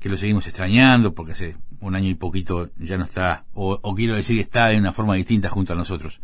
[0.07, 3.95] que lo seguimos extrañando porque hace un año y poquito ya no está, o, o
[3.95, 6.21] quiero decir que está de una forma distinta junto a nosotros.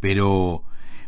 [0.00, 0.62] Pero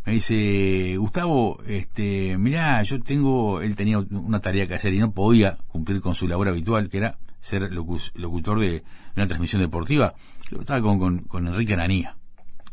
[0.05, 5.13] me dice, Gustavo, este, mirá, yo tengo, él tenía una tarea que hacer y no
[5.13, 8.83] podía cumplir con su labor habitual, que era ser locu- locutor de
[9.17, 10.15] una transmisión deportiva.
[10.51, 12.17] Lo estaba con, con, con Enrique Ananía,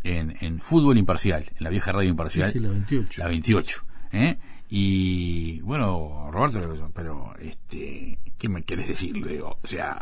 [0.03, 2.51] en, en Fútbol Imparcial, en la vieja radio imparcial.
[2.53, 3.21] Sí, la 28.
[3.21, 3.85] La 28.
[4.13, 4.37] ¿eh?
[4.69, 9.15] Y bueno, Roberto, pero, este, ¿qué me quieres decir?
[9.17, 9.99] Le digo, o sea,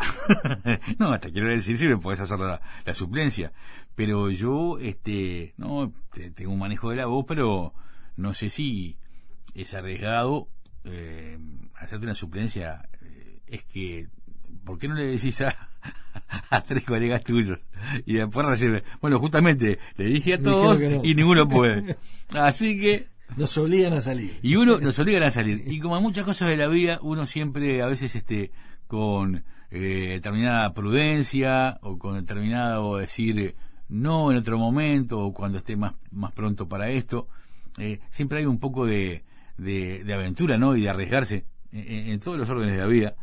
[1.00, 3.52] no, hasta quiero decir si me puedes hacer la, la suplencia.
[3.96, 7.74] Pero yo, este, no, te- tengo un manejo de la voz, pero
[8.16, 8.98] no sé si
[9.54, 10.48] es arriesgado
[10.86, 11.38] eh,
[11.76, 12.88] hacerte una suplencia.
[13.04, 14.08] Eh, Es que,
[14.64, 15.70] ¿por qué no le decís a,
[16.50, 17.60] a tres colegas tuyos?
[18.06, 21.04] Y después recibe, bueno, justamente le dije a todos no.
[21.04, 21.98] y ninguno puede.
[22.34, 24.40] Así que Nos obligan a salir.
[24.42, 25.64] y uno nos obligan a salir.
[25.66, 28.52] Y como en muchas cosas de la vida, uno siempre, a veces, este,
[28.88, 33.56] con eh, determinada prudencia o con determinado decir
[33.90, 37.28] no en otro momento o cuando esté más, más pronto para esto,
[37.78, 39.24] eh, siempre hay un poco de,
[39.58, 40.76] de, aventura, ¿no?
[40.76, 43.16] Y de arriesgarse en, todos los órdenes de la vida.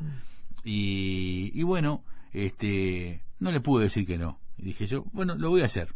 [0.64, 4.40] Y, y bueno, este, no le pude decir que no.
[4.59, 5.94] Y dije yo, bueno, lo voy a hacer.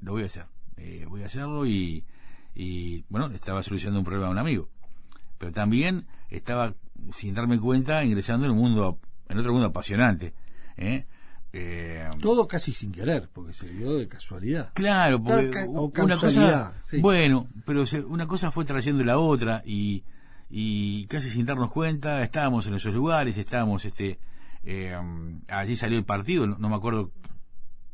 [0.00, 0.46] Lo voy a hacer.
[0.76, 2.04] Eh, voy a hacerlo y,
[2.54, 4.68] y bueno, estaba solucionando un problema de un amigo.
[5.38, 6.74] Pero también estaba,
[7.12, 10.34] sin darme cuenta, ingresando en un mundo, en otro mundo apasionante.
[10.76, 11.06] ¿eh?
[11.54, 14.70] Eh, Todo casi sin querer, porque se dio de casualidad.
[14.74, 17.00] Claro, porque Ca- o una cosa, sí.
[17.00, 20.02] bueno, pero se- una cosa fue trayendo la otra y,
[20.48, 24.18] y casi sin darnos cuenta estábamos en esos lugares, estábamos, este,
[24.64, 24.96] eh,
[25.48, 27.10] allí salió el partido, no, no me acuerdo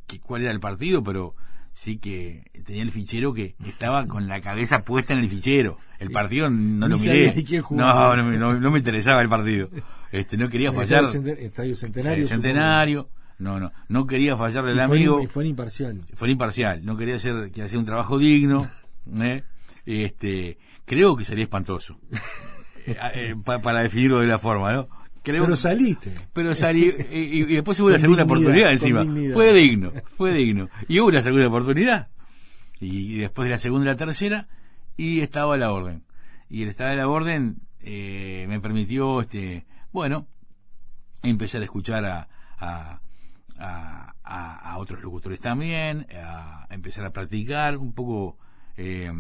[0.06, 1.34] que- cuál era el partido, pero
[1.78, 5.78] sí que tenía el fichero que estaba con la cabeza puesta en el fichero.
[6.00, 9.70] El partido no Ni lo miré, no, no, me- no- no me interesaba el partido,
[10.10, 11.04] este, no quería fallar.
[11.04, 12.24] Estadio Centenario.
[12.24, 13.08] Sí, centenario.
[13.38, 16.00] No, no, no quería fallarle al amigo y fue imparcial.
[16.14, 18.68] fue imparcial, no quería hacer que hacía un trabajo digno,
[19.20, 19.44] ¿eh?
[19.86, 21.96] este, creo que sería espantoso,
[22.86, 24.88] Eh, eh, pa- para definirlo de la forma, ¿no?
[25.22, 26.14] Creo, Pero saliste.
[26.32, 29.04] pero salí y, y- y después hubo una segunda oportunidad encima,
[29.34, 32.08] fue digno, fue digno, y hubo una segunda oportunidad,
[32.80, 34.48] y, y después de la segunda y la tercera,
[34.96, 36.04] y estaba la orden,
[36.48, 40.26] y el estado de la orden eh, me permitió, este, bueno,
[41.22, 42.28] empezar a escuchar a,
[42.58, 43.00] a,
[43.58, 48.38] a, a- a otros locutores también, a empezar a practicar un poco,
[48.76, 49.10] eh,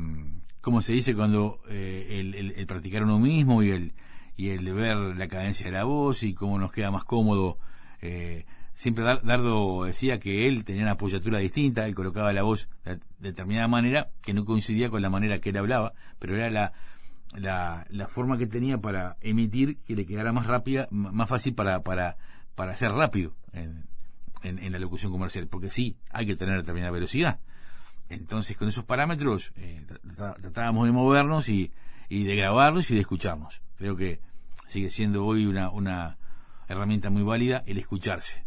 [0.60, 1.14] ¿cómo se dice?
[1.14, 3.92] Cuando eh, el, el- el practicar uno mismo y el,
[4.38, 7.58] y el ver la cadencia de la voz y cómo nos queda más cómodo.
[8.00, 12.68] eh, siempre Dar- Dardo decía que él tenía una apoyatura distinta, él colocaba la voz
[12.84, 16.72] de determinada manera que no coincidía con la manera que él hablaba, pero era la,
[17.34, 21.82] la, la forma que tenía para emitir que le quedara más rápida, más fácil para,
[21.82, 22.16] para,
[22.54, 23.86] para ser rápido en,
[24.44, 27.40] en, en la locución comercial, porque sí, hay que tener determinada velocidad.
[28.08, 31.72] Entonces, con esos parámetros, eh, tra- tra- tratábamos de movernos y,
[32.08, 33.60] y de grabarnos y de escucharnos.
[33.76, 34.20] Creo que
[34.68, 36.18] sigue siendo hoy una, una
[36.68, 38.44] herramienta muy válida el escucharse.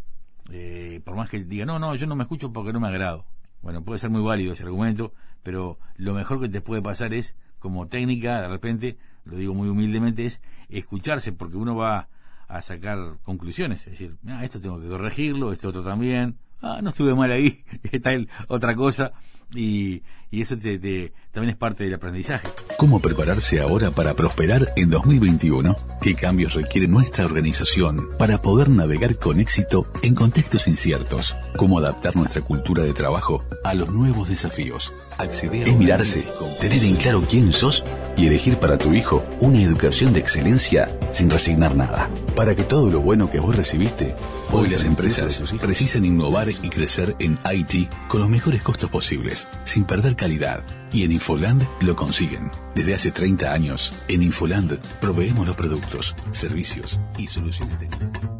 [0.50, 3.26] Eh, por más que diga, no, no, yo no me escucho porque no me agrado.
[3.62, 7.36] Bueno, puede ser muy válido ese argumento, pero lo mejor que te puede pasar es,
[7.60, 12.08] como técnica, de repente, lo digo muy humildemente, es escucharse, porque uno va
[12.48, 13.80] a sacar conclusiones.
[13.88, 16.38] Es decir, "Ah, esto tengo que corregirlo, esto otro también.
[16.62, 18.12] Ah, no estuve mal ahí, está
[18.48, 19.14] otra cosa.
[19.54, 22.48] Y, y eso te, te- también es parte del aprendizaje.
[22.78, 25.76] ¿Cómo prepararse ahora para prosperar en 2021?
[26.02, 31.36] ¿Qué cambios requiere nuestra organización para poder navegar con éxito en contextos inciertos?
[31.58, 34.94] ¿Cómo adaptar nuestra cultura de trabajo a los nuevos desafíos?
[35.18, 36.26] Acceder es mirarse,
[36.60, 37.84] tener en claro quién sos
[38.18, 42.10] y elegir para tu hijo una educación de excelencia sin resignar nada.
[42.36, 44.16] Para que todo lo bueno que vos recibiste,
[44.52, 49.86] hoy las empresas precisan innovar y crecer en IT con los mejores costos posibles, sin
[49.86, 50.64] perder calidad.
[50.92, 52.52] Y en Infoland lo consiguen.
[52.76, 58.32] Desde hace 30 años, en Infoland proveemos los productos, servicios y soluciones técnicas.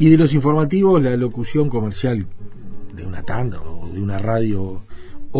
[0.00, 2.24] Y de los informativos, la locución comercial
[2.94, 4.80] de una tanda o de una radio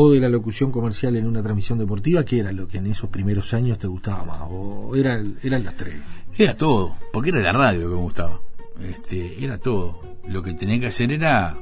[0.01, 2.25] o de la locución comercial en una transmisión deportiva?
[2.25, 4.43] ¿Qué era lo que en esos primeros años te gustaba más?
[4.49, 5.97] ¿O era, eran las tres?
[6.37, 8.41] Era todo, porque era la radio lo que me gustaba.
[8.81, 10.01] Este, era todo.
[10.29, 11.59] Lo que tenía que hacer era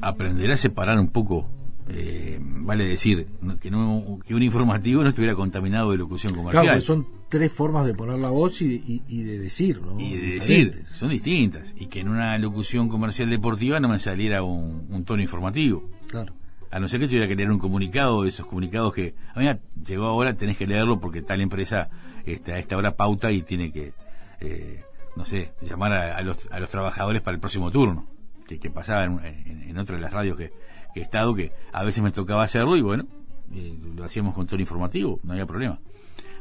[0.00, 1.46] aprender a separar un poco
[1.90, 3.26] eh, vale decir
[3.60, 6.64] que no que un informativo no estuviera contaminado de locución comercial.
[6.64, 9.98] Claro, son tres formas de poner la voz y, de decir, ¿no?
[9.98, 11.74] Y de decir, son distintas.
[11.78, 15.88] Y que en una locución comercial deportiva no me saliera un, tono informativo.
[16.08, 16.34] Claro.
[16.70, 19.48] A no ser que tuviera que leer un comunicado, esos comunicados que, a mí
[19.86, 21.88] llegó ahora, tenés que leerlo porque tal empresa
[22.26, 23.94] este, a esta hora pauta y tiene que,
[24.40, 24.84] eh,
[25.16, 28.06] no sé, llamar a, los, a los trabajadores para el próximo turno.
[28.46, 30.52] Que, pasaba en, en, otra de las radios que,
[30.94, 33.06] he estado, que a veces me tocaba hacerlo y bueno,
[33.52, 35.80] eh, lo hacíamos con tono informativo, no había problema.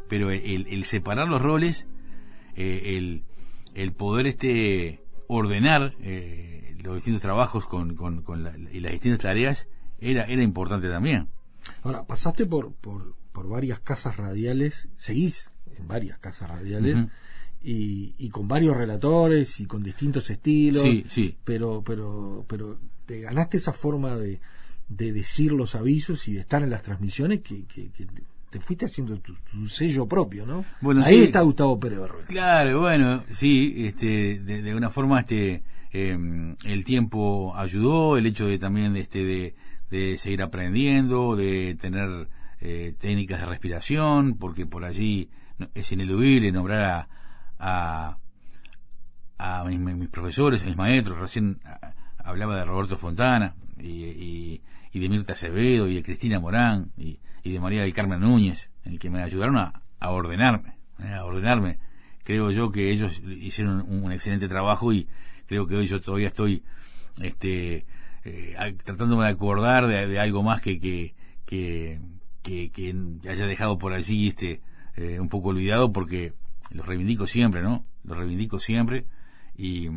[0.08, 1.86] Pero el, separar los roles,
[2.56, 3.24] eh, el,
[3.76, 5.96] el, poder este ordenar
[6.82, 8.24] los distintos trabajos con, con,
[8.72, 9.68] y las distintas tareas
[10.00, 11.28] era, era importante también.
[11.84, 17.08] Ahora, pasaste por, por, por varias casas radiales, seguís en varias casas radiales.
[17.62, 20.84] Y, y, con varios relatores y con distintos estilos.
[20.84, 21.36] Sí, sí.
[21.44, 24.40] Pero, pero, pero te ganaste esa forma de,
[24.90, 27.90] de decir los avisos y de estar en las transmisiones que, que,
[28.50, 29.36] te fuiste haciendo tu,
[29.68, 30.64] sello propio, ¿no?
[30.80, 36.56] Bueno, Ahí está Gustavo Pérez Claro, bueno, sí, este, de, de una forma este, em,
[36.64, 39.56] el tiempo ayudó, el hecho de también este, de,
[39.90, 42.28] de seguir aprendiendo, de tener
[42.60, 45.30] eh, técnicas de respiración, porque por allí
[45.74, 47.08] es ineludible nombrar
[47.60, 48.18] a,
[49.38, 51.60] a, mis, mis, profesores, mis maestros, recién
[52.28, 54.62] hablaba de Roberto Fontana y,
[54.94, 59.10] de Mirta Acevedo y de Cristina Morán y, de María del Carmen Núñez, en que
[59.10, 61.80] me ayudaron a, ordenarme, eh, a ordenarme.
[62.24, 65.08] Creo yo que ellos hicieron un, excelente trabajo y
[65.46, 66.64] creo que hoy yo todavía estoy
[67.22, 67.86] este,
[68.28, 71.14] eh, tratándome de acordar de, algo más que, que,
[71.46, 72.00] que,
[72.44, 72.96] que,
[73.30, 74.62] haya dejado por allí este,
[75.20, 76.34] un poco olvidado porque
[76.72, 77.86] los reivindico siempre, ¿no?
[78.04, 79.06] Los reivindico siempre
[79.56, 79.90] y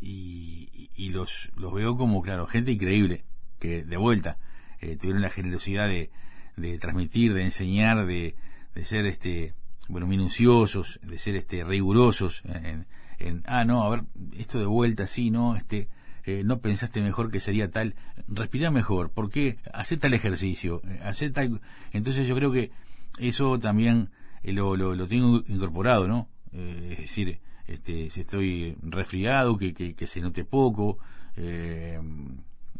[0.00, 3.24] y, los, los veo como, claro, gente increíble,
[3.58, 4.38] que de vuelta
[4.80, 6.10] eh, tuvieron la generosidad de,
[6.56, 8.34] de transmitir, de enseñar, de,
[8.74, 9.54] de ser este
[9.88, 12.86] bueno minuciosos, de ser este rigurosos en,
[13.18, 14.02] en ah no, a ver,
[14.36, 15.88] esto de vuelta sí, no, este
[16.26, 17.94] eh, no pensaste mejor que sería tal,
[18.28, 19.58] respira mejor, ¿por qué?
[19.72, 21.60] Hace tal ejercicio, eh, hace tal
[21.92, 22.70] entonces yo creo que
[23.18, 24.10] eso también
[24.42, 26.28] lo, lo, lo tengo incorporado, ¿no?
[26.52, 30.98] es decir, este, si estoy resfriado, que, que, se note poco,
[31.36, 32.00] eh,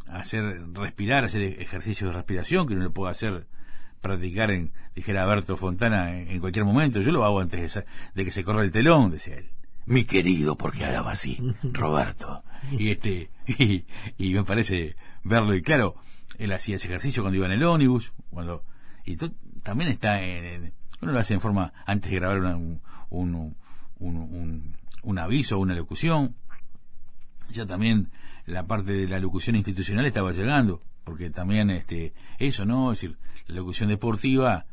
[0.08, 3.46] hacer respirar, hacer ejercicios de respiración que uno lo puede hacer
[4.00, 7.00] practicar en, dijera Berto Fontana, en, cualquier momento.
[7.00, 7.82] Yo lo hago antes
[8.14, 9.48] de, que se corra el telón, decía él.
[9.86, 12.42] Mi querido, porque hablaba así, Roberto.
[12.72, 13.30] Y este,
[14.18, 15.94] y, me parece verlo, y claro,
[16.38, 18.64] él hacía ese ejercicio cuando iba en el ónibus, cuando,
[19.04, 19.16] y
[19.62, 23.56] también está en, uno lo hace en forma, antes de grabar un, un,
[23.98, 26.34] un, un aviso una locución.
[27.50, 28.10] Ya también
[28.44, 32.92] la parte de la locución institucional estaba llegando, porque también este eso, ¿no?
[32.92, 34.66] Es decir, la locución deportiva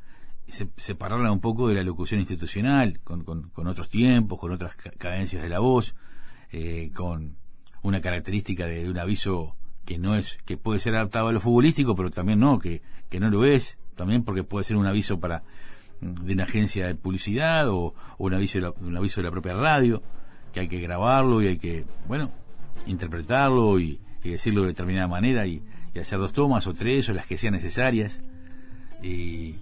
[0.47, 5.49] separarla un poco de la locución institucional, con, con, otros tiempos, con otras cadencias de
[5.49, 5.95] la voz,
[6.51, 7.37] eh, con
[7.81, 11.95] una característica de, un aviso que no es, que puede ser adaptado a lo futbolístico,
[11.95, 15.43] pero también no, que, que no lo es, también porque puede ser un aviso para
[16.01, 19.53] de una agencia de publicidad o, un aviso de la, un aviso de la propia
[19.53, 20.01] radio
[20.51, 22.31] que hay que grabarlo y hay que, bueno,
[22.85, 25.63] interpretarlo y, decirlo de determinada manera y,
[25.99, 28.21] hacer dos tomas o tres o las que sean necesarias.
[29.01, 29.55] Y,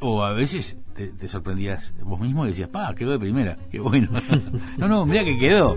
[0.00, 4.08] o a veces te, sorprendías vos mismo y decías, pa, quedó de primera, qué bueno.
[4.78, 5.76] no, no, mira que quedó.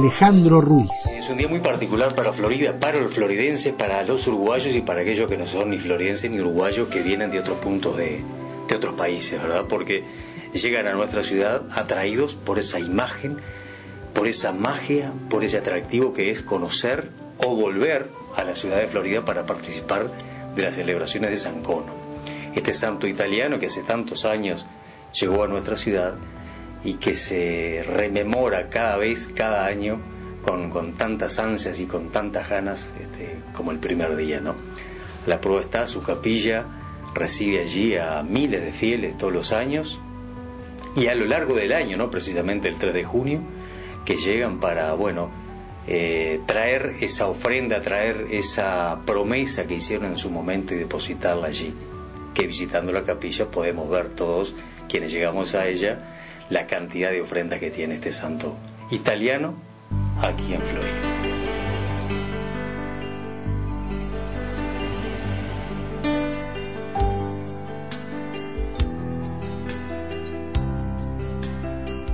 [0.00, 0.88] Alejandro Ruiz.
[1.14, 5.02] Es un día muy particular para Florida, para los floridenses, para los uruguayos y para
[5.02, 8.24] aquellos que no son ni floridenses ni uruguayos que vienen de otros puntos de
[8.74, 9.66] otros países, ¿verdad?
[9.68, 10.04] Porque
[10.54, 13.36] llegan a nuestra ciudad atraídos por esa imagen,
[14.14, 18.88] por esa magia, por ese atractivo que es conocer o volver a la ciudad de
[18.88, 20.08] Florida para participar
[20.56, 21.92] de las celebraciones de San Cono.
[22.54, 24.64] Este santo italiano que hace tantos años
[25.12, 26.14] llegó a nuestra ciudad
[26.84, 30.00] y que se rememora cada vez, cada año,
[30.42, 34.40] con, con tantas ansias y con tantas ganas este, como el primer día.
[34.40, 34.54] ¿no?
[35.26, 36.64] La prueba está, su capilla
[37.14, 40.00] recibe allí a miles de fieles todos los años
[40.96, 42.10] y a lo largo del año, ¿no?
[42.10, 43.40] precisamente el 3 de junio,
[44.04, 45.30] que llegan para, bueno,
[45.86, 51.74] eh, traer esa ofrenda, traer esa promesa que hicieron en su momento y depositarla allí.
[52.34, 54.54] Que visitando la capilla podemos ver todos
[54.88, 55.98] quienes llegamos a ella
[56.50, 58.56] la cantidad de ofrendas que tiene este santo
[58.90, 59.54] italiano
[60.20, 61.20] aquí en Florida.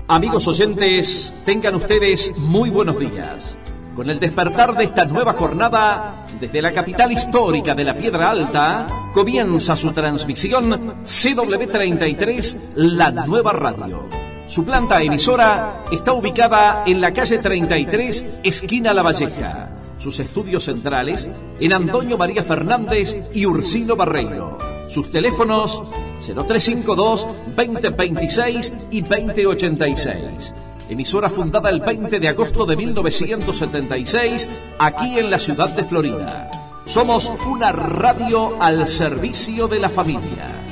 [0.09, 3.59] Amigos oyentes, tengan ustedes muy buenos días.
[3.97, 8.87] Con el despertar de esta nueva jornada, desde la capital histórica de la Piedra Alta,
[9.13, 14.26] comienza su transmisión CW33, la nueva radio.
[14.47, 19.71] Su planta emisora está ubicada en la calle 33, esquina La Valleja.
[19.99, 21.29] Sus estudios centrales
[21.59, 24.59] en Antonio María Fernández y Ursino Barreiro.
[24.89, 25.83] Sus teléfonos
[26.21, 27.27] 0352
[27.57, 30.55] 2026 y 2086.
[30.89, 36.51] Emisora fundada el 20 de agosto de 1976 aquí en la ciudad de Florida.
[36.85, 40.66] Somos una radio al servicio de la familia.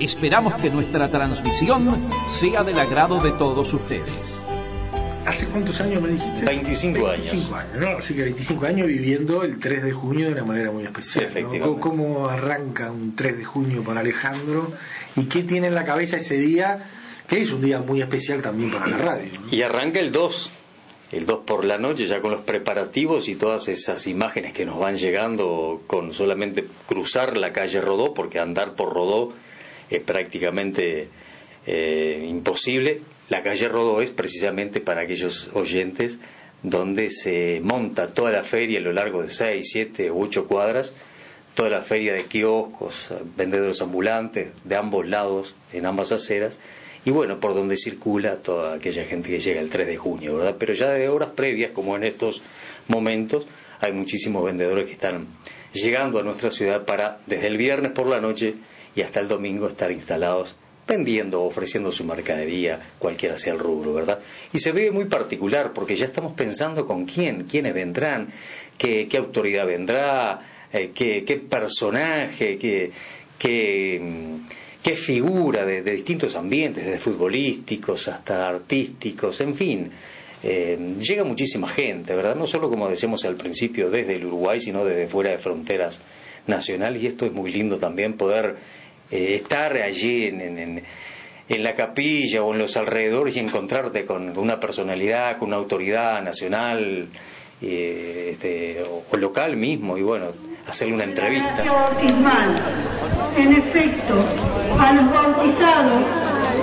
[0.00, 4.44] Esperamos que nuestra transmisión sea del agrado de todos ustedes.
[5.26, 6.44] ¿Hace cuántos años me dijiste?
[6.44, 7.74] 25, 25 años.
[7.80, 7.98] ¿no?
[7.98, 11.32] Así que 25 años viviendo el 3 de junio de una manera muy especial.
[11.58, 11.78] ¿no?
[11.78, 14.72] ¿Cómo arranca un 3 de junio para Alejandro?
[15.16, 16.78] ¿Y qué tiene en la cabeza ese día?
[17.26, 19.30] Que es un día muy especial también para la radio.
[19.50, 20.52] Y arranca el 2.
[21.10, 24.78] El 2 por la noche, ya con los preparativos y todas esas imágenes que nos
[24.78, 29.32] van llegando con solamente cruzar la calle Rodó, porque andar por Rodó
[29.90, 31.08] es prácticamente
[31.66, 33.02] eh, imposible.
[33.28, 36.18] La calle Rodó es precisamente para aquellos oyentes
[36.62, 40.92] donde se monta toda la feria a lo largo de 6, 7 u 8 cuadras,
[41.54, 46.58] toda la feria de kioscos, vendedores ambulantes de ambos lados, en ambas aceras,
[47.04, 50.56] y bueno, por donde circula toda aquella gente que llega el 3 de junio, ¿verdad?
[50.58, 52.42] Pero ya de horas previas, como en estos
[52.88, 53.46] momentos,
[53.80, 55.26] hay muchísimos vendedores que están
[55.72, 58.54] llegando a nuestra ciudad para, desde el viernes por la noche,
[58.94, 60.56] y hasta el domingo estar instalados
[60.88, 64.18] vendiendo, ofreciendo su mercadería, cualquiera sea el rubro, ¿verdad?
[64.52, 68.28] Y se ve muy particular porque ya estamos pensando con quién, quiénes vendrán,
[68.78, 70.40] qué, qué autoridad vendrá,
[70.72, 72.90] eh, qué, qué, personaje, qué,
[73.38, 74.00] qué,
[74.82, 79.90] qué figura de, de, distintos ambientes, desde futbolísticos hasta artísticos, en fin.
[80.42, 82.36] Eh, llega muchísima gente, ¿verdad?
[82.36, 86.00] No solo como decíamos al principio desde el Uruguay, sino desde fuera de fronteras
[86.48, 88.56] nacionales y esto es muy lindo también poder
[89.10, 90.82] eh, estar allí en, en,
[91.48, 96.22] en, la capilla o en los alrededores y encontrarte con una personalidad, con una autoridad
[96.22, 97.08] nacional
[97.62, 100.26] eh, este, o, o, local mismo y bueno,
[100.66, 101.62] hacerle una entrevista.
[103.36, 104.14] En efecto,
[104.78, 106.02] a los bautizados,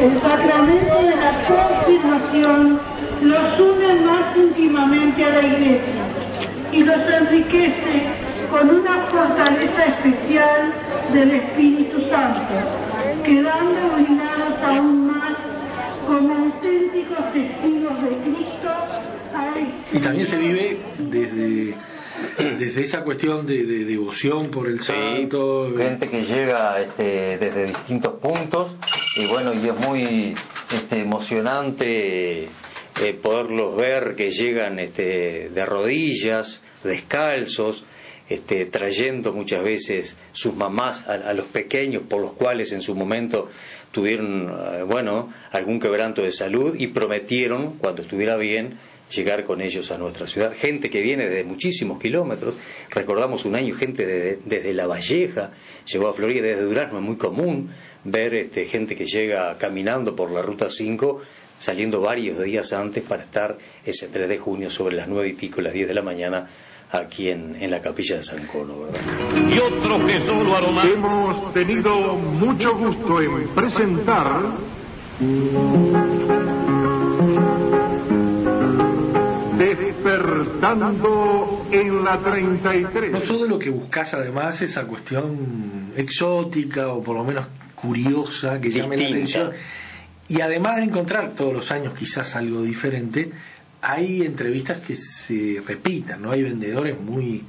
[0.02, 2.80] el sacramento de la confirmación
[3.22, 6.06] los une más íntimamente a la iglesia
[6.72, 8.25] y los enriquece
[8.56, 10.74] con una fortaleza especial
[11.12, 12.54] del Espíritu Santo,
[13.26, 15.36] quedando unidos aún más
[16.08, 18.70] como auténticos testigos de Cristo.
[19.92, 21.76] Y también se vive desde,
[22.58, 25.74] desde esa cuestión de, de devoción por el sí, santo.
[25.76, 28.72] Gente que llega este, desde distintos puntos
[29.18, 30.34] y bueno, y es muy
[30.74, 37.84] este, emocionante eh, poderlos ver que llegan este, de rodillas, descalzos,
[38.30, 43.50] este, trayendo muchas veces sus mamás a, los pequeños por los cuales en su momento
[43.92, 48.78] tuvieron, eh, bueno, algún quebranto de salud y prometieron, cuando estuviera bien,
[49.14, 50.54] llegar con ellos a nuestra ciudad.
[50.54, 52.58] Gente que viene de muchísimos kilómetros,
[52.90, 55.52] recordamos un año gente de, desde La Valleja,
[55.86, 57.70] llegó a Florida, desde Durazno, es muy común
[58.04, 61.22] ver este, gente que llega caminando por la Ruta 5
[61.58, 65.62] saliendo varios días antes para estar ese 3 de junio sobre las 9 y pico,
[65.62, 66.48] las 10 de la mañana,
[66.96, 68.82] aquí en, en la capilla de San Cono.
[68.82, 69.02] ¿verdad?
[69.50, 70.84] Y otro que solo aroma.
[70.84, 74.42] Hemos tenido mucho gusto en presentar.
[79.58, 83.12] Despertando en la 33.
[83.12, 88.72] No solo lo que buscas además esa cuestión exótica o por lo menos curiosa que
[88.72, 89.52] llame la atención
[90.28, 93.32] y además de encontrar todos los años quizás algo diferente,
[93.82, 96.32] hay entrevistas que se repitan, ¿no?
[96.32, 97.44] Hay vendedores muy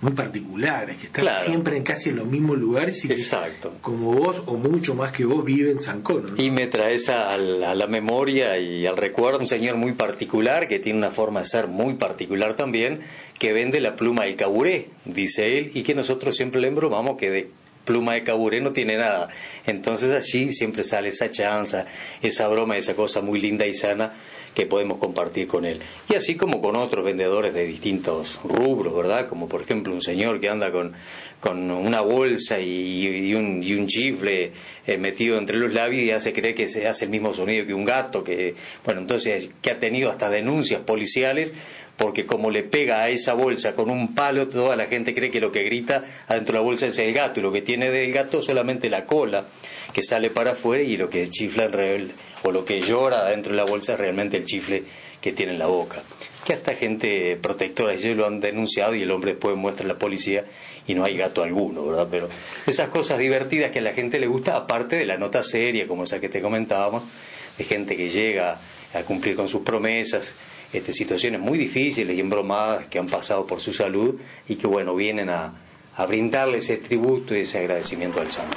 [0.00, 1.44] muy particulares, que están Claro.
[1.44, 3.72] siempre en casi en los mismos lugares y que, Exacto.
[3.80, 6.30] como vos o mucho más que vos vive en San Cono.
[6.30, 6.42] ¿no?
[6.42, 10.66] Y me traes a la, a la memoria y al recuerdo un señor muy particular,
[10.66, 12.98] que tiene una forma de ser muy particular también,
[13.38, 17.30] que vende la pluma del caburé, dice él, y que nosotros siempre le embromamos que
[17.30, 17.50] de
[17.84, 19.28] pluma de caburé no tiene nada.
[19.66, 21.86] Entonces allí siempre sale esa chanza,
[22.22, 24.12] esa broma, esa cosa muy linda y sana
[24.54, 25.80] que podemos compartir con él.
[26.10, 29.26] Y así como con otros vendedores de distintos rubros, ¿verdad?
[29.28, 30.92] Como por ejemplo un señor que anda con,
[31.40, 34.52] con una bolsa y, y un, y un chifle
[34.86, 37.74] eh, metido entre los labios y hace creer que se hace el mismo sonido que
[37.74, 38.54] un gato, que,
[38.84, 41.54] bueno, entonces, que ha tenido hasta denuncias policiales
[42.02, 45.40] porque como le pega a esa bolsa con un palo, toda la gente cree que
[45.40, 48.10] lo que grita adentro de la bolsa es el gato y lo que tiene del
[48.10, 49.44] gato solamente la cola
[49.92, 52.10] que sale para afuera y lo que chifla en
[52.42, 54.82] o lo que llora dentro de la bolsa es realmente el chifle
[55.20, 56.02] que tiene en la boca.
[56.44, 59.96] Que hasta gente protectora, ellos lo han denunciado y el hombre después muestra a la
[59.96, 60.44] policía
[60.88, 62.08] y no hay gato alguno, ¿verdad?
[62.10, 62.28] Pero
[62.66, 66.02] esas cosas divertidas que a la gente le gusta, aparte de la nota seria, como
[66.02, 67.04] esa que te comentábamos,
[67.56, 68.58] de gente que llega
[68.92, 70.34] a cumplir con sus promesas,
[70.72, 74.18] este, situaciones muy difíciles y embromadas que han pasado por su salud
[74.48, 75.52] y que, bueno, vienen a,
[75.96, 78.56] a brindarle ese tributo y ese agradecimiento al santo.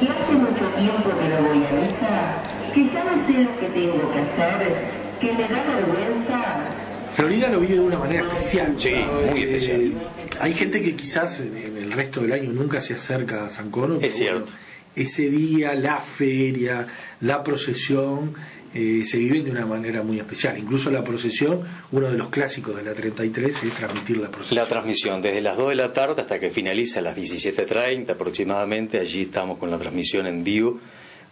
[0.00, 2.42] Que hace mucho tiempo que no voy a misa,
[2.74, 6.79] que no sé lo que tengo que hacer, que me da vergüenza.
[7.14, 8.74] Florida lo vive de una manera especial.
[8.78, 9.92] Sí, muy Eh, especial.
[10.40, 13.96] hay gente que quizás en el resto del año nunca se acerca a San Cono.
[13.96, 14.40] pero Es cierto.
[14.44, 14.56] bueno,
[14.96, 16.86] ese día, la feria,
[17.20, 18.34] la procesión,
[18.74, 20.56] eh, se viven de una manera muy especial.
[20.58, 24.58] Incluso la procesión, uno de los clásicos de la 33 es transmitir la procesión.
[24.62, 28.98] La transmisión, desde las 2 de la tarde hasta que finaliza a las 17.30 aproximadamente,
[29.00, 30.78] allí estamos con la transmisión en vivo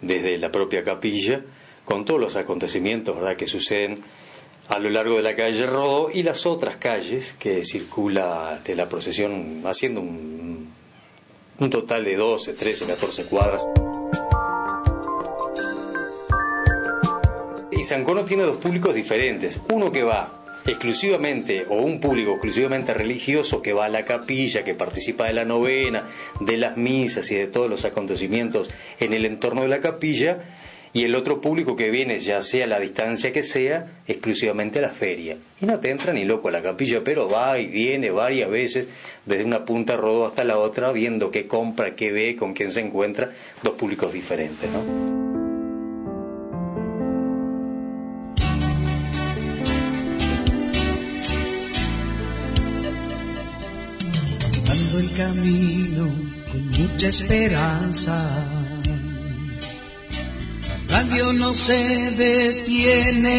[0.01, 1.43] desde la propia capilla,
[1.85, 3.37] con todos los acontecimientos ¿verdad?
[3.37, 4.01] que suceden
[4.69, 8.89] a lo largo de la calle Rodó y las otras calles que circula este, la
[8.89, 10.69] procesión haciendo un,
[11.71, 13.67] total de 12, 13, 14 cuadras.
[17.73, 19.61] Y San Cono tiene dos públicos diferentes.
[19.73, 20.35] Uno que va
[20.67, 25.45] exclusivamente, o un público exclusivamente religioso que va a la capilla, que participa de la
[25.45, 26.05] novena,
[26.41, 30.45] de las misas y de todos los acontecimientos en el entorno de la capilla,
[30.93, 34.91] y el otro público que viene, ya sea la distancia que sea, exclusivamente a la
[34.91, 35.37] feria.
[35.61, 38.89] Y no te entra ni loco a la capilla, pero va y viene varias veces,
[39.27, 42.81] desde una punta rodó hasta la otra, viendo qué compra, qué ve, con quién se
[42.81, 43.31] encuentra,
[43.63, 44.79] dos públicos diferentes, ¿no?
[54.71, 58.58] Ando el camino con mucha esperanza.
[60.99, 63.39] Radio no se detiene,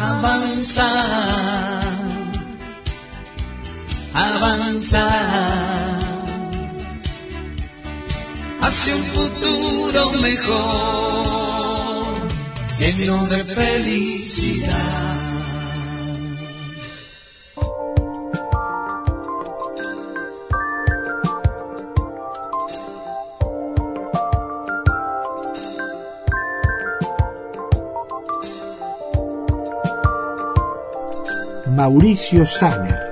[0.00, 0.84] avanza,
[4.12, 5.06] avanza
[8.60, 12.06] hacia un futuro mejor,
[12.76, 15.19] lleno de felicidad.
[31.80, 33.09] Mauricio Saner.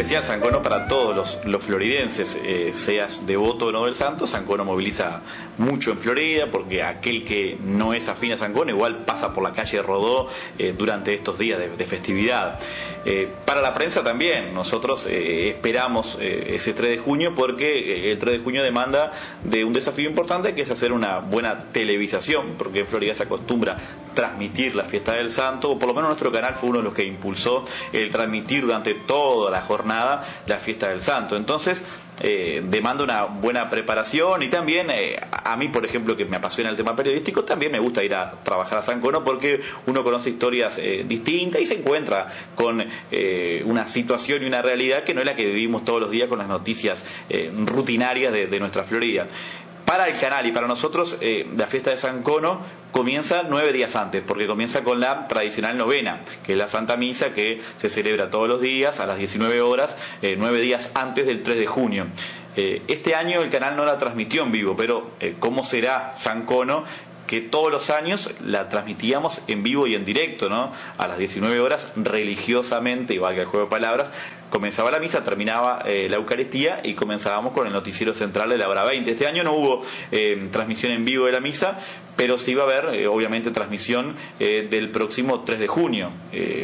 [0.00, 5.20] Especial Sancono para todos los, floridenses, eh, seas devoto o no del santo, Sancono moviliza
[5.58, 9.52] mucho en Florida porque aquel que no es afín a Sancono igual pasa por la
[9.52, 10.26] calle Rodó
[10.58, 12.58] eh, durante estos días de, festividad.
[13.04, 18.44] Eh, para la prensa también, nosotros esperamos ese 3 de junio porque el 3 de
[18.44, 19.12] junio demanda
[19.44, 23.76] de un desafío importante que es hacer una buena televisación, porque en Florida se acostumbra
[24.14, 26.94] transmitir la fiesta del santo, o por lo menos nuestro canal fue uno de los
[26.94, 29.89] que impulsó el transmitir durante toda la jornada
[30.46, 31.36] la fiesta del santo.
[31.36, 31.82] Entonces,
[32.22, 36.68] eh, demanda una buena preparación y también eh, a mí, por ejemplo, que me apasiona
[36.68, 40.28] el tema periodístico, también me gusta ir a trabajar a San Cono porque uno conoce
[40.28, 42.84] historias eh, distintas y se encuentra con
[43.64, 46.38] una situación y una realidad que no es la que vivimos todos los días con
[46.38, 47.04] las noticias
[47.66, 49.26] rutinarias de, de nuestra Florida
[49.90, 52.60] para el canal y para nosotros eh, la fiesta de San Cono
[52.92, 57.32] comienza nueve días antes, porque comienza con la tradicional novena, que es la Santa Misa
[57.32, 61.42] que se celebra todos los días a las 19 horas, eh, nueve días antes del
[61.42, 62.06] 3 de junio.
[62.54, 65.10] Eh, este año el canal no la transmitió en vivo, pero
[65.40, 66.84] ¿cómo será San Cono?
[67.30, 70.72] Que todos los años la transmitíamos en vivo y en directo, ¿no?
[70.98, 74.10] A las 19 horas, religiosamente, igual que el juego de palabras,
[74.50, 78.68] comenzaba la misa, terminaba eh, la Eucaristía y comenzábamos con el noticiero central de la
[78.68, 79.08] hora 20.
[79.08, 81.78] Este año no hubo eh, transmisión en vivo de la misa,
[82.16, 86.10] pero sí va a haber, eh, obviamente, transmisión del próximo 3 de junio,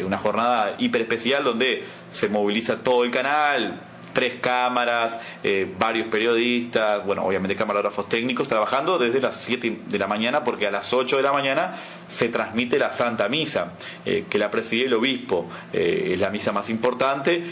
[0.05, 3.81] una jornada hiper especial donde se moviliza todo el canal,
[4.17, 10.07] tres cámaras, eh, varios periodistas, bueno, obviamente camarógrafos técnicos trabajando desde las 7 de la
[10.07, 11.75] mañana porque a las 8 de la mañana
[12.07, 13.73] se transmite la Santa Misa,
[14.07, 17.43] eh, que la preside el obispo, eh, es la misa más importante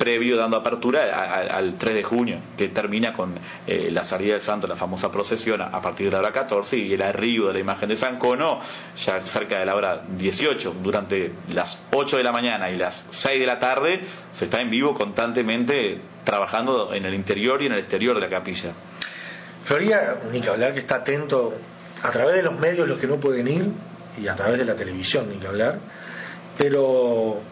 [0.00, 4.66] previo dando apertura al, 3 de junio, que termina con eh, la salida del santo,
[4.66, 7.90] la famosa procesión a partir de la hora 14 y el arribo de la imagen
[7.90, 8.60] de San Cono
[8.96, 10.76] ya cerca de la hora 18.
[10.82, 14.00] Durante las 8 de la mañana y las 6 de la tarde
[14.32, 18.30] se está en vivo constantemente trabajando en el interior y en el exterior de la
[18.30, 18.72] capilla.
[19.64, 21.52] Florida, ni que hablar que está atento
[22.02, 23.66] a través de los medios los que no pueden ir
[24.18, 25.78] y a través de la televisión, ni que hablar,
[26.56, 27.42] pero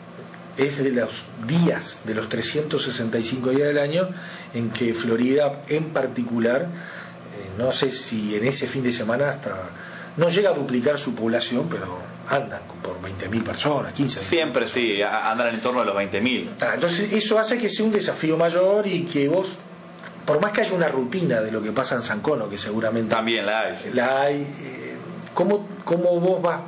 [0.59, 4.09] es de los días, de los 365 días del año,
[4.53, 9.71] en que Florida en particular, eh, no sé si en ese fin de semana hasta
[10.17, 11.99] no llega a duplicar su población, pero
[12.29, 14.21] andan por 20.000 personas, 15.
[14.21, 16.49] Siempre sí, andan en torno a los 20.000.
[16.61, 19.47] Ah, entonces eso hace que sea un desafío mayor y que vos,
[20.27, 23.15] por más que haya una rutina de lo que pasa en San Cono, que seguramente...
[23.15, 23.91] También la hay.
[23.93, 24.97] La hay, eh,
[25.35, 26.63] ¿cómo, ¿cómo vos vas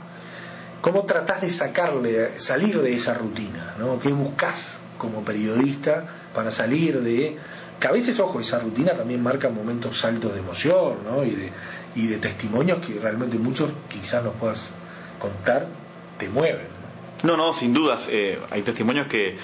[0.81, 3.74] ¿Cómo tratás de sacarle, salir de esa rutina?
[3.78, 4.01] ¿no?
[4.01, 7.37] ¿Qué buscas como periodista para salir de...
[7.78, 11.24] Que a veces, ojo, esa rutina también marca momentos altos de emoción ¿no?
[11.24, 14.70] y, de, testimonios que realmente muchos quizás nos puedas
[15.18, 15.66] contar,
[16.18, 16.68] te mueven.
[17.22, 18.09] No, no, sin dudas.
[18.11, 19.37] Eh, hay testimonios que,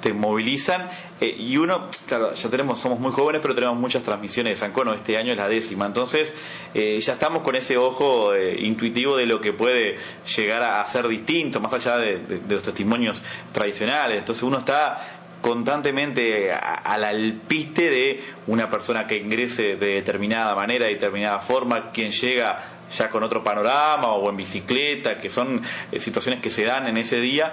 [0.00, 0.90] te movilizan
[1.20, 4.72] eh, y uno, claro, ya tenemos, somos muy jóvenes, pero tenemos muchas transmisiones de San
[4.72, 6.34] Cono, este año es la décima, entonces
[6.74, 9.96] eh, ya estamos con ese ojo eh, intuitivo de lo que puede
[10.36, 13.22] llegar a, ser distinto, más allá de, los testimonios
[13.52, 20.86] tradicionales, entonces uno está constantemente al alpiste de una persona que ingrese de determinada manera,
[20.86, 25.62] de determinada forma, quien llega ya con otro panorama o en bicicleta, que son
[25.98, 27.52] situaciones que se dan en ese día,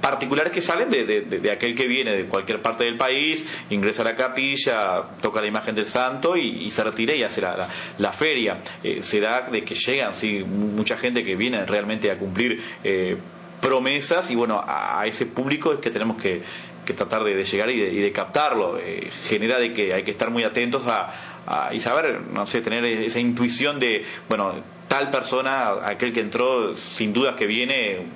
[0.00, 4.16] particulares que salen de, aquel que viene de cualquier parte del país, ingresa a la
[4.16, 8.62] capilla, toca la imagen del santo y, se retira y hace la, feria.
[8.82, 13.16] Eh, se da de que llegan sí, mucha gente que viene realmente a cumplir eh,
[13.60, 16.42] promesas y bueno, a, ese público es que tenemos que,
[16.96, 18.78] tratar de, llegar y de, captarlo.
[18.78, 22.84] Eh, genera de que hay que estar muy atentos a, y saber, no sé, tener
[22.84, 24.54] esa intuición de, bueno,
[24.88, 28.06] tal persona, aquel que entró, sin dudas que viene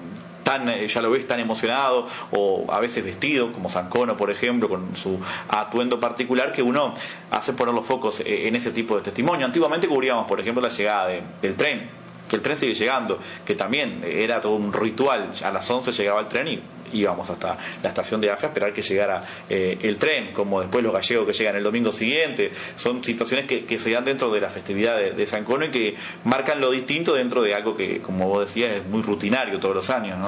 [0.45, 4.69] tan, eh, ya lo ves tan emocionado o a veces vestido, como Sancono, por ejemplo,
[4.69, 5.19] con su
[5.49, 6.95] atuendo particular, que uno
[7.31, 9.47] hace poner los focos eh, en ese tipo de testimonio.
[9.47, 14.03] Antiguamente cubríamos, por ejemplo, la llegada del tren, que el tren sigue llegando, que también
[14.05, 15.33] era todo un ritual.
[15.43, 16.63] A las 11 llegaba el tren y
[16.93, 20.83] íbamos hasta la estación de AFE a esperar que llegara eh, el tren, como después
[20.83, 22.53] los gallegos que llegan el domingo siguiente.
[22.77, 26.61] Son situaciones que, se dan dentro de la festividad de, San Cono y que marcan
[26.61, 30.19] lo distinto dentro de algo que, como vos decías, es muy rutinario todos los años.
[30.19, 30.27] ¿no?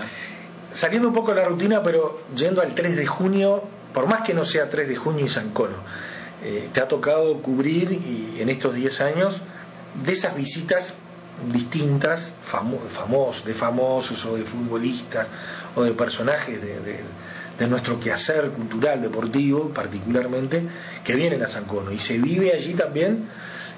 [0.73, 3.63] Saliendo un poco de la rutina, pero yendo al 3 de junio,
[3.95, 5.77] por más que no sea 3 de junio y San Cono,
[6.45, 9.41] eh, te ha tocado cubrir y en estos 10 años
[10.05, 10.95] de esas visitas
[11.53, 15.29] distintas, famosos, de famosos o de futbolistas
[15.75, 20.63] o de personajes de, nuestro quehacer cultural, deportivo particularmente,
[21.05, 21.91] que vienen a San Cono.
[21.93, 23.29] Y se vive allí también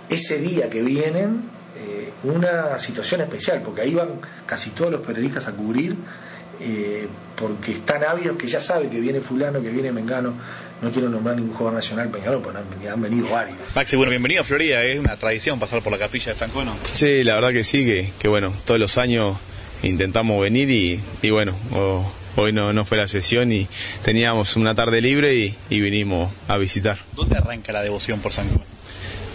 [0.08, 5.46] ese día que vienen, eh, una situación especial, porque ahí van casi todos los periodistas
[5.46, 5.96] a cubrir,
[6.60, 7.06] eh,
[7.36, 10.34] porque están ávidos que ya saben que viene fulano, que viene Mengano,
[10.82, 13.56] no quiero nombrar ningún jugador nacional Peñarol, pero han, han venido varios.
[13.74, 16.74] Maxi, bueno, bienvenido a Florida, es una tradición pasar por la capilla de San Cono.
[16.92, 19.36] Sí, la verdad que sí, que, que bueno, todos los años
[19.82, 21.56] intentamos venir y, y bueno,
[22.36, 23.68] hoy no, no fue la sesión y
[24.04, 26.98] teníamos una tarde libre y, y vinimos a visitar.
[27.14, 28.64] ¿Dónde arranca la devoción por San Cono?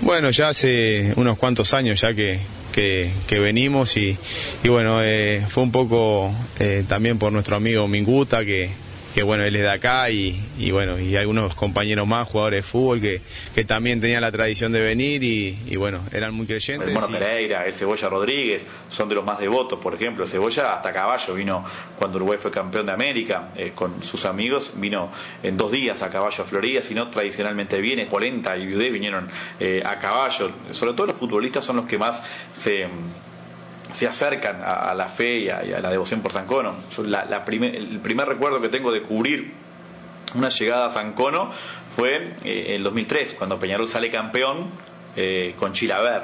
[0.02, 2.40] Bueno, ya hace unos cuantos años ya que,
[2.74, 4.18] que, que venimos y,
[4.64, 8.70] y bueno, eh, fue un poco eh, también por nuestro amigo Minguta que,
[9.14, 12.64] que bueno, él es de acá y, y bueno, y algunos compañeros más, jugadores de
[12.64, 13.22] fútbol que,
[13.54, 16.88] que también tenían la tradición de venir y, y bueno, eran muy creyentes.
[16.88, 20.26] El Mono y- Pereira, el Cebolla Rodríguez, son de los más devotos, por ejemplo.
[20.26, 21.64] Cebolla hasta caballo vino
[22.00, 25.12] cuando Uruguay fue campeón de América eh, con sus amigos, vino
[25.44, 29.30] en dos días a caballo a Florida, si no tradicionalmente viene, Polenta y Viudé vinieron
[29.60, 30.52] eh, a caballo.
[30.72, 32.88] Sobre todo los futbolistas son los que más se
[33.94, 36.76] se acercan a, a la fe y a, la devoción por San Cono.
[36.96, 39.54] Yo la- la primer- el primer recuerdo que tengo de cubrir
[40.36, 41.52] una llegada a San Cono
[41.90, 44.70] fue eh, el 2003, cuando Peñarol sale campeón
[45.16, 46.24] eh, con Chilaver.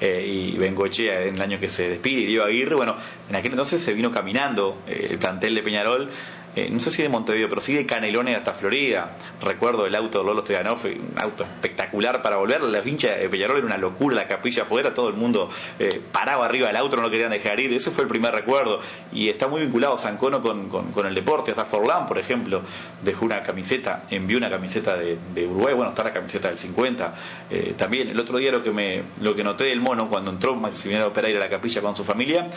[0.00, 2.96] eh, y Bengoechea en el año que se despide y Diego Aguirre, bueno,
[3.28, 6.10] en aquel entonces se vino caminando eh, el plantel de Peñarol,
[6.56, 9.18] eh, no sé si de Montevideo, pero sí de Canelones hasta Florida.
[9.42, 12.62] Recuerdo el auto de Lolo Stoyanov, un auto espectacular para volver.
[12.62, 16.46] La hincha de Peñarol era una locura, la capilla afuera, todo el mundo eh, paraba
[16.46, 17.74] arriba del auto, no lo querían dejar ir.
[17.74, 18.80] Ese fue el primer recuerdo.
[19.12, 21.50] Y está muy vinculado Sancono con, con, con el deporte.
[21.50, 22.62] Hasta Forlán, por ejemplo,
[23.02, 25.74] dejó una camiseta, envió una camiseta de, Uruguay.
[25.74, 27.14] Bueno, está la camiseta del 50.
[27.50, 30.54] Eh, también el otro día lo que me lo que noté del mono cuando entró
[30.54, 32.48] Maximiliano Pereira a la capilla con su familia,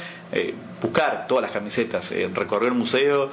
[0.82, 3.30] buscar todas las camisetas, recorrió el museo,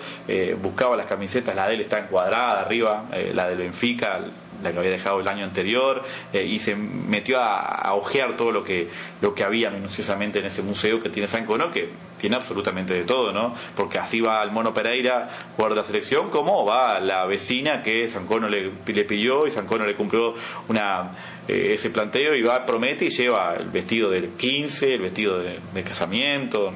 [0.62, 4.20] buscaba las camisetas, la de él está encuadrada arriba, eh, la del Benfica,
[4.62, 6.02] la que había dejado el año anterior,
[6.32, 8.88] eh, y se metió a, a ojear todo lo que,
[9.20, 13.04] lo que había minuciosamente en ese museo que tiene San Cono, que tiene absolutamente de
[13.04, 13.54] todo, ¿no?
[13.74, 18.08] Porque así va el Mono Pereira, jugador de la selección, como va la vecina que
[18.08, 20.34] San Cono le, le pidió y San Cono le cumplió
[20.68, 21.10] una
[21.48, 25.60] eh, ese planteo y va, promete y lleva el vestido del 15, el vestido de,
[25.74, 26.72] de casamiento,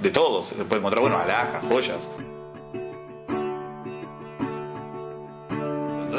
[0.00, 0.48] de todos.
[0.48, 2.10] Se puede encontrar, bueno, alhajas, joyas.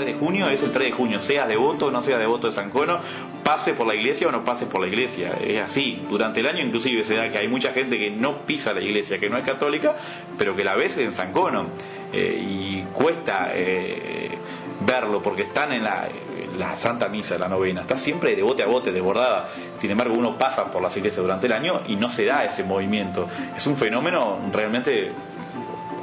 [0.04, 2.54] 3 de junio es el 3 de junio, seas devoto o no seas devoto de
[2.54, 2.99] San Cono,
[3.43, 5.34] pase por la iglesia o no pase por la iglesia.
[5.41, 6.01] Es así.
[6.10, 9.20] Durante el año inclusive se da que hay mucha gente que no pisa la iglesia,
[9.20, 9.95] que no es católica,
[10.38, 11.68] pero que la ves en San Cono.
[12.12, 14.38] Eh, y cuesta eh,
[14.86, 16.08] verlo porque están en la,
[16.58, 17.82] la Santa Misa, la novena.
[17.82, 19.49] Está siempre de bote a bote, desbordada.
[19.78, 22.64] Sin embargo, uno pasa por las iglesias durante el año y no se da ese
[22.64, 23.28] movimiento.
[23.56, 25.12] Es un fenómeno realmente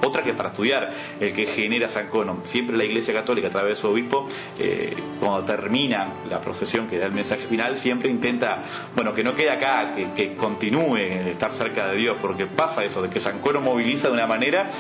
[0.03, 2.39] otra que para estudiar el que genera San Cono.
[2.45, 4.29] Siempre la Iglesia Católica, a través de su obispo,
[4.59, 8.63] eh, cuando termina la procesión que da el mensaje final, siempre intenta,
[8.95, 10.97] bueno, que no quede acá, que, que continúe
[11.29, 14.71] estar cerca de Dios, porque pasa eso, de que San Cono moviliza de una manera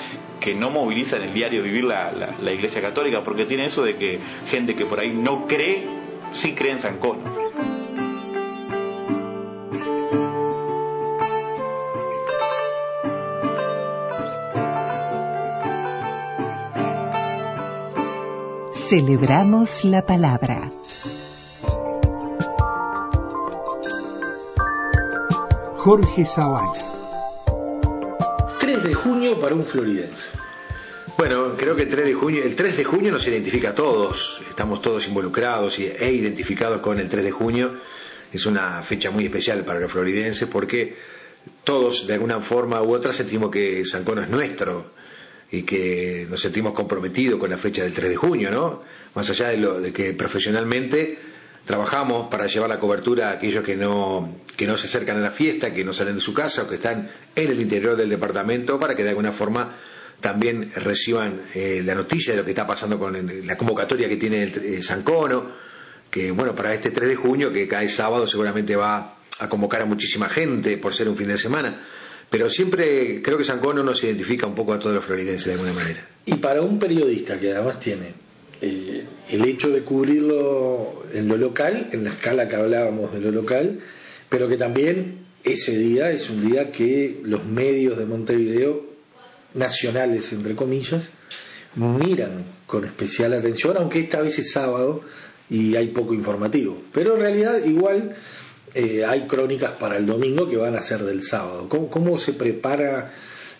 [0.40, 3.82] que no moviliza en el diario vivir la, la- la Iglesia Católica, porque tiene eso
[3.84, 4.18] de que
[4.48, 5.84] gente que por ahí no cree,
[6.32, 7.49] sí cree en San Cono.
[18.90, 20.68] Celebramos la palabra.
[25.76, 26.72] Jorge Zavala.
[28.58, 30.28] 3 de junio para un floridense.
[31.16, 34.40] Bueno, creo que el 3 de junio, el 3 de junio nos identifica a todos,
[34.48, 37.74] estamos todos involucrados y- e identificados con el 3 de junio.
[38.32, 40.96] Es una fecha muy especial para los floridenses porque
[41.64, 44.98] todos de alguna forma u otra sentimos que San Cono es nuestro
[45.52, 48.82] y que nos sentimos comprometidos con la fecha del 3 de junio, ¿no?
[49.14, 51.18] Más allá de, lo, de que profesionalmente
[51.64, 55.30] trabajamos para llevar la cobertura a aquellos que no, que no se acercan a la
[55.30, 58.78] fiesta, que no salen de su casa o que están en el interior del departamento
[58.78, 59.74] para que de alguna forma
[60.20, 64.42] también reciban eh, la noticia de lo que está pasando con la convocatoria que tiene
[64.42, 65.46] el, eh, San Cono,
[66.10, 69.86] que bueno, para este 3 de junio, que cae sábado, seguramente va a convocar a
[69.86, 71.80] muchísima gente por ser un fin de semana.
[72.30, 75.52] Pero siempre creo que San Cono nos identifica un poco a todos los floridenses de
[75.54, 76.06] alguna manera.
[76.24, 78.12] Y para un periodista que además tiene
[78.60, 83.32] eh, el hecho de cubrirlo en lo local, en la escala que hablábamos de lo
[83.32, 83.80] local,
[84.28, 88.84] pero que también ese día es un día que los medios de Montevideo,
[89.54, 91.08] nacionales entre comillas,
[91.74, 95.02] miran con especial atención, aunque esta vez es sábado
[95.48, 96.80] y hay poco informativo.
[96.92, 98.14] Pero en realidad igual
[98.74, 101.68] eh, hay crónicas para el domingo que van a ser del sábado.
[101.68, 103.12] ¿Cómo, se prepara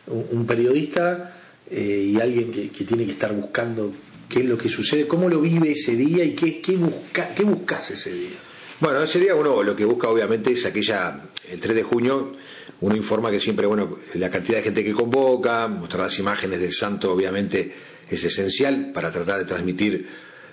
[0.06, 1.34] un, periodista
[1.70, 3.92] eh, y alguien que, que tiene que estar buscando
[4.30, 7.42] qué es lo que sucede, cómo lo vive ese día y qué, qué, busca, qué
[7.42, 8.38] buscas ese día?
[8.78, 12.32] Bueno, ese día uno lo que busca obviamente es aquella, el 3 de junio,
[12.80, 16.72] uno informa que siempre, bueno, la cantidad de gente que convoca, mostrar las imágenes del
[16.72, 17.74] santo obviamente
[18.08, 20.08] es esencial para tratar de transmitir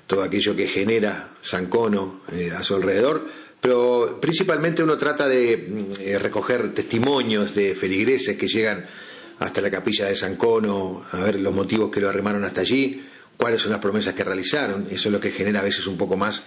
[0.08, 3.28] todo aquello que genera Sancono eh, a su alrededor,
[3.62, 8.86] pero principalmente uno trata de mm, eh, recoger testimonios de feligreses que llegan
[9.40, 13.04] hasta la capilla de Sancono, a ver los motivos que lo arrimaron hasta allí,
[13.38, 16.18] cuáles son las promesas que realizaron, eso es lo que genera a veces un poco
[16.18, 16.44] más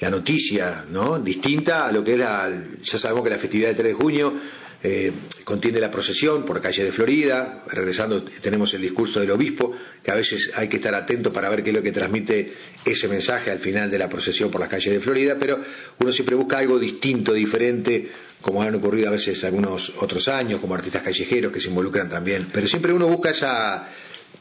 [0.00, 1.18] la noticia, ¿no?
[1.18, 4.34] Distinta a lo que era, ya sabemos que la festividad del 3 de junio
[4.82, 5.12] eh,
[5.44, 9.72] contiene la procesión por calle de Florida, regresando tenemos el discurso del obispo,
[10.02, 12.54] que a veces hay que estar atento para ver qué es lo que transmite
[12.84, 15.60] ese mensaje al final de la procesión por las calles de Florida, pero
[15.98, 18.08] uno siempre busca algo distinto, diferente,
[18.40, 22.46] como han ocurrido a veces algunos otros años, como artistas callejeros que se involucran también,
[22.50, 23.90] pero siempre uno busca esa,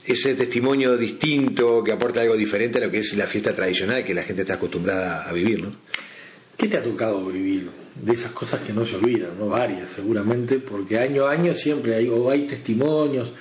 [0.05, 4.13] ese testimonio distinto que aporta algo diferente a lo que es la fiesta tradicional que
[4.13, 5.75] la gente está acostumbrada a vivir, ¿no?
[6.59, 10.59] ¿Qué te ha tocado vivir de esas cosas que no se olvidan, no varias seguramente,
[10.59, 13.31] porque año a año siempre hay o hay testimonios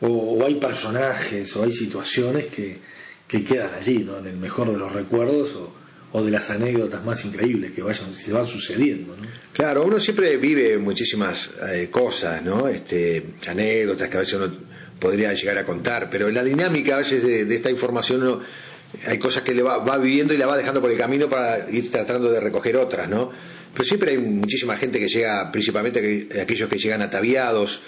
[0.00, 2.78] o, hay personajes o hay situaciones que,
[3.26, 4.18] que, quedan allí, ¿no?
[4.18, 5.72] En el mejor de los recuerdos o,
[6.12, 9.26] o de las anécdotas más increíbles que vayan se van sucediendo, ¿no?
[9.52, 12.68] Claro, uno siempre vive muchísimas eh, cosas, ¿no?
[12.68, 14.52] Este, anécdotas que a veces uno
[15.00, 18.40] podría llegar a contar, pero la dinámica a veces de, de esta información uno
[19.06, 21.70] hay cosas que le va, va, viviendo y la va dejando por el camino para
[21.70, 23.30] ir tratando de recoger otras, ¿no?
[23.72, 27.80] Pero siempre hay muchísima gente que llega, principalmente aquellos que llegan ataviados,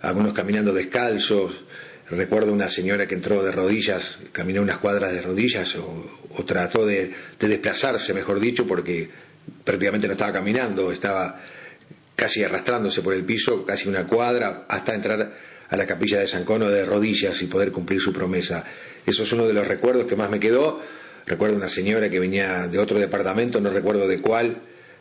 [0.00, 1.64] algunos caminando descalzos.
[2.10, 7.12] Recuerdo una señora que entró de rodillas, caminó unas cuadras de rodillas o, trató de,
[7.40, 9.08] de, desplazarse, mejor dicho, porque
[9.64, 11.40] prácticamente no estaba caminando, estaba
[12.16, 15.34] casi arrastrándose por el piso, casi una cuadra, hasta entrar
[15.68, 18.64] a la capilla de San Cono de rodillas y poder cumplir su promesa.
[19.06, 20.80] Eso es uno de los recuerdos que más me quedó.
[21.26, 24.56] Recuerdo una señora que venía de otro departamento, no recuerdo de cuál,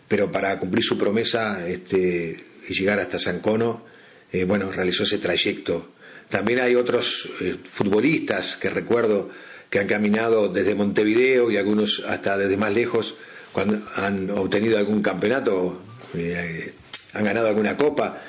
[0.08, 3.86] pero para cumplir su promesa este, y llegar hasta San Cono,
[4.32, 5.92] eh, bueno, realizó ese trayecto.
[6.30, 9.30] También hay otros eh, futbolistas que recuerdo
[9.70, 13.16] que han caminado desde Montevideo y algunos hasta desde más lejos
[13.52, 15.82] cuando han obtenido algún campeonato,
[16.14, 16.74] eh,
[17.14, 18.22] han ganado alguna copa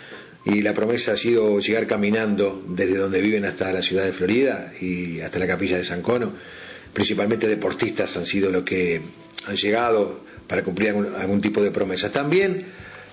[0.45, 4.73] y la promesa ha sido llegar caminando desde donde viven hasta la ciudad de Florida
[4.81, 6.33] y hasta la capilla de San Cono.
[6.93, 9.01] Principalmente deportistas han sido los que
[9.47, 12.13] han llegado para cumplir algún, tipo de promesas.
[12.13, 12.67] También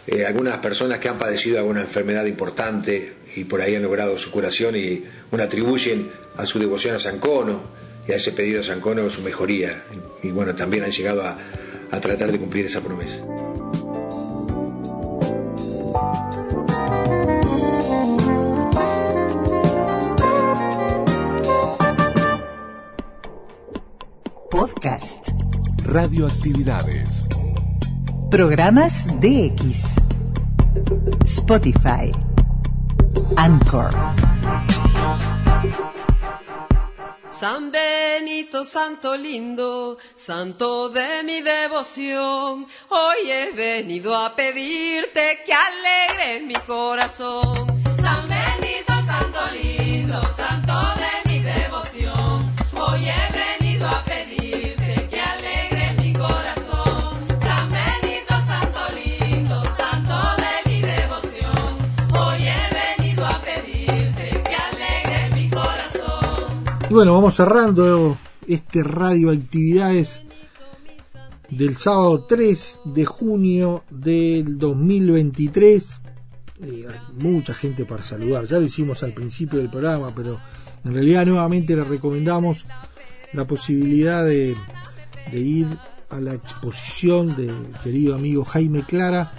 [0.08, 4.32] eh, algunas personas que han padecido alguna enfermedad importante y por ahí han logrado su
[4.32, 7.62] curación y una atribuyen a su devoción a San Cono
[8.08, 9.84] y a ese pedido a San Cono su mejoría.
[10.24, 13.24] Y, bueno, también han llegado a tratar de cumplir esa promesa.
[24.80, 25.28] Podcast.
[25.84, 27.28] Radioactividades.
[28.32, 30.00] Programas DX.
[31.26, 32.14] Spotify.
[33.36, 33.92] Anchor.
[37.30, 46.42] San Benito, santo lindo, santo de mi devoción, hoy he venido a pedirte que alegres
[46.44, 47.68] mi corazón.
[48.02, 51.19] San Benito, santo lindo, santo de
[66.90, 68.18] Y bueno, vamos cerrando
[68.48, 70.24] este radioactividades
[71.48, 75.88] del sábado 3 de junio del 2023.
[76.64, 80.40] Eh, hay mucha gente para saludar, ya lo hicimos al principio del programa, pero
[80.84, 82.66] en realidad nuevamente les recomendamos
[83.34, 84.56] la posibilidad de,
[85.32, 85.68] de ir
[86.10, 89.32] a la exposición del querido amigo Jaime Clara,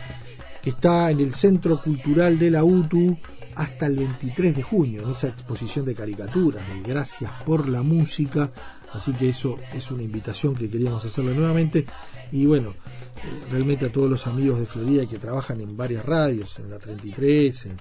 [0.63, 3.19] que está en el Centro Cultural de la UTU
[3.55, 8.51] hasta el 23 de junio, en esa exposición de caricaturas, de Gracias por la Música.
[8.93, 11.87] Así que eso es una invitación que queríamos hacerle nuevamente.
[12.33, 16.59] Y bueno, eh, realmente a todos los amigos de Florida que trabajan en varias radios,
[16.59, 17.77] en la 33, en,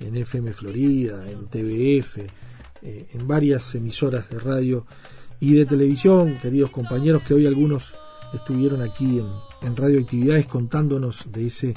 [0.00, 2.18] en FM Florida, en TVF,
[2.82, 4.86] eh, en varias emisoras de radio
[5.40, 7.94] y de televisión, queridos compañeros, que hoy algunos
[8.32, 9.28] estuvieron aquí en,
[9.62, 11.74] en Radioactividades contándonos de ese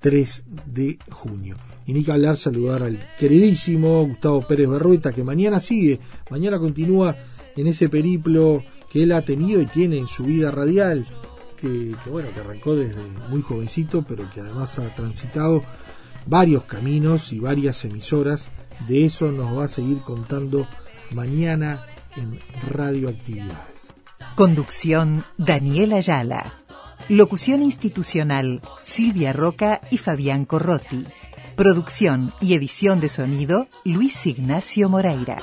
[0.00, 1.56] 3 de junio.
[1.90, 5.98] Y ni que hablar, saludar al queridísimo Gustavo Pérez Berrueta, que mañana sigue,
[6.30, 7.16] mañana continúa
[7.56, 11.04] en ese periplo que él ha tenido y tiene en su vida radial,
[11.60, 15.64] que, bueno, que arrancó desde muy jovencito, pero que además ha transitado
[16.26, 18.46] varios caminos y varias emisoras.
[18.86, 20.68] De eso nos va a seguir contando
[21.10, 21.82] mañana
[22.16, 22.38] en
[22.72, 23.88] Radioactividades.
[24.36, 26.54] Conducción Daniel Ayala.
[27.08, 31.04] Locución institucional, Silvia Roca y Fabián Corrotti.
[31.60, 35.36] Producción y edición de sonido, Luis Ignacio Moreira.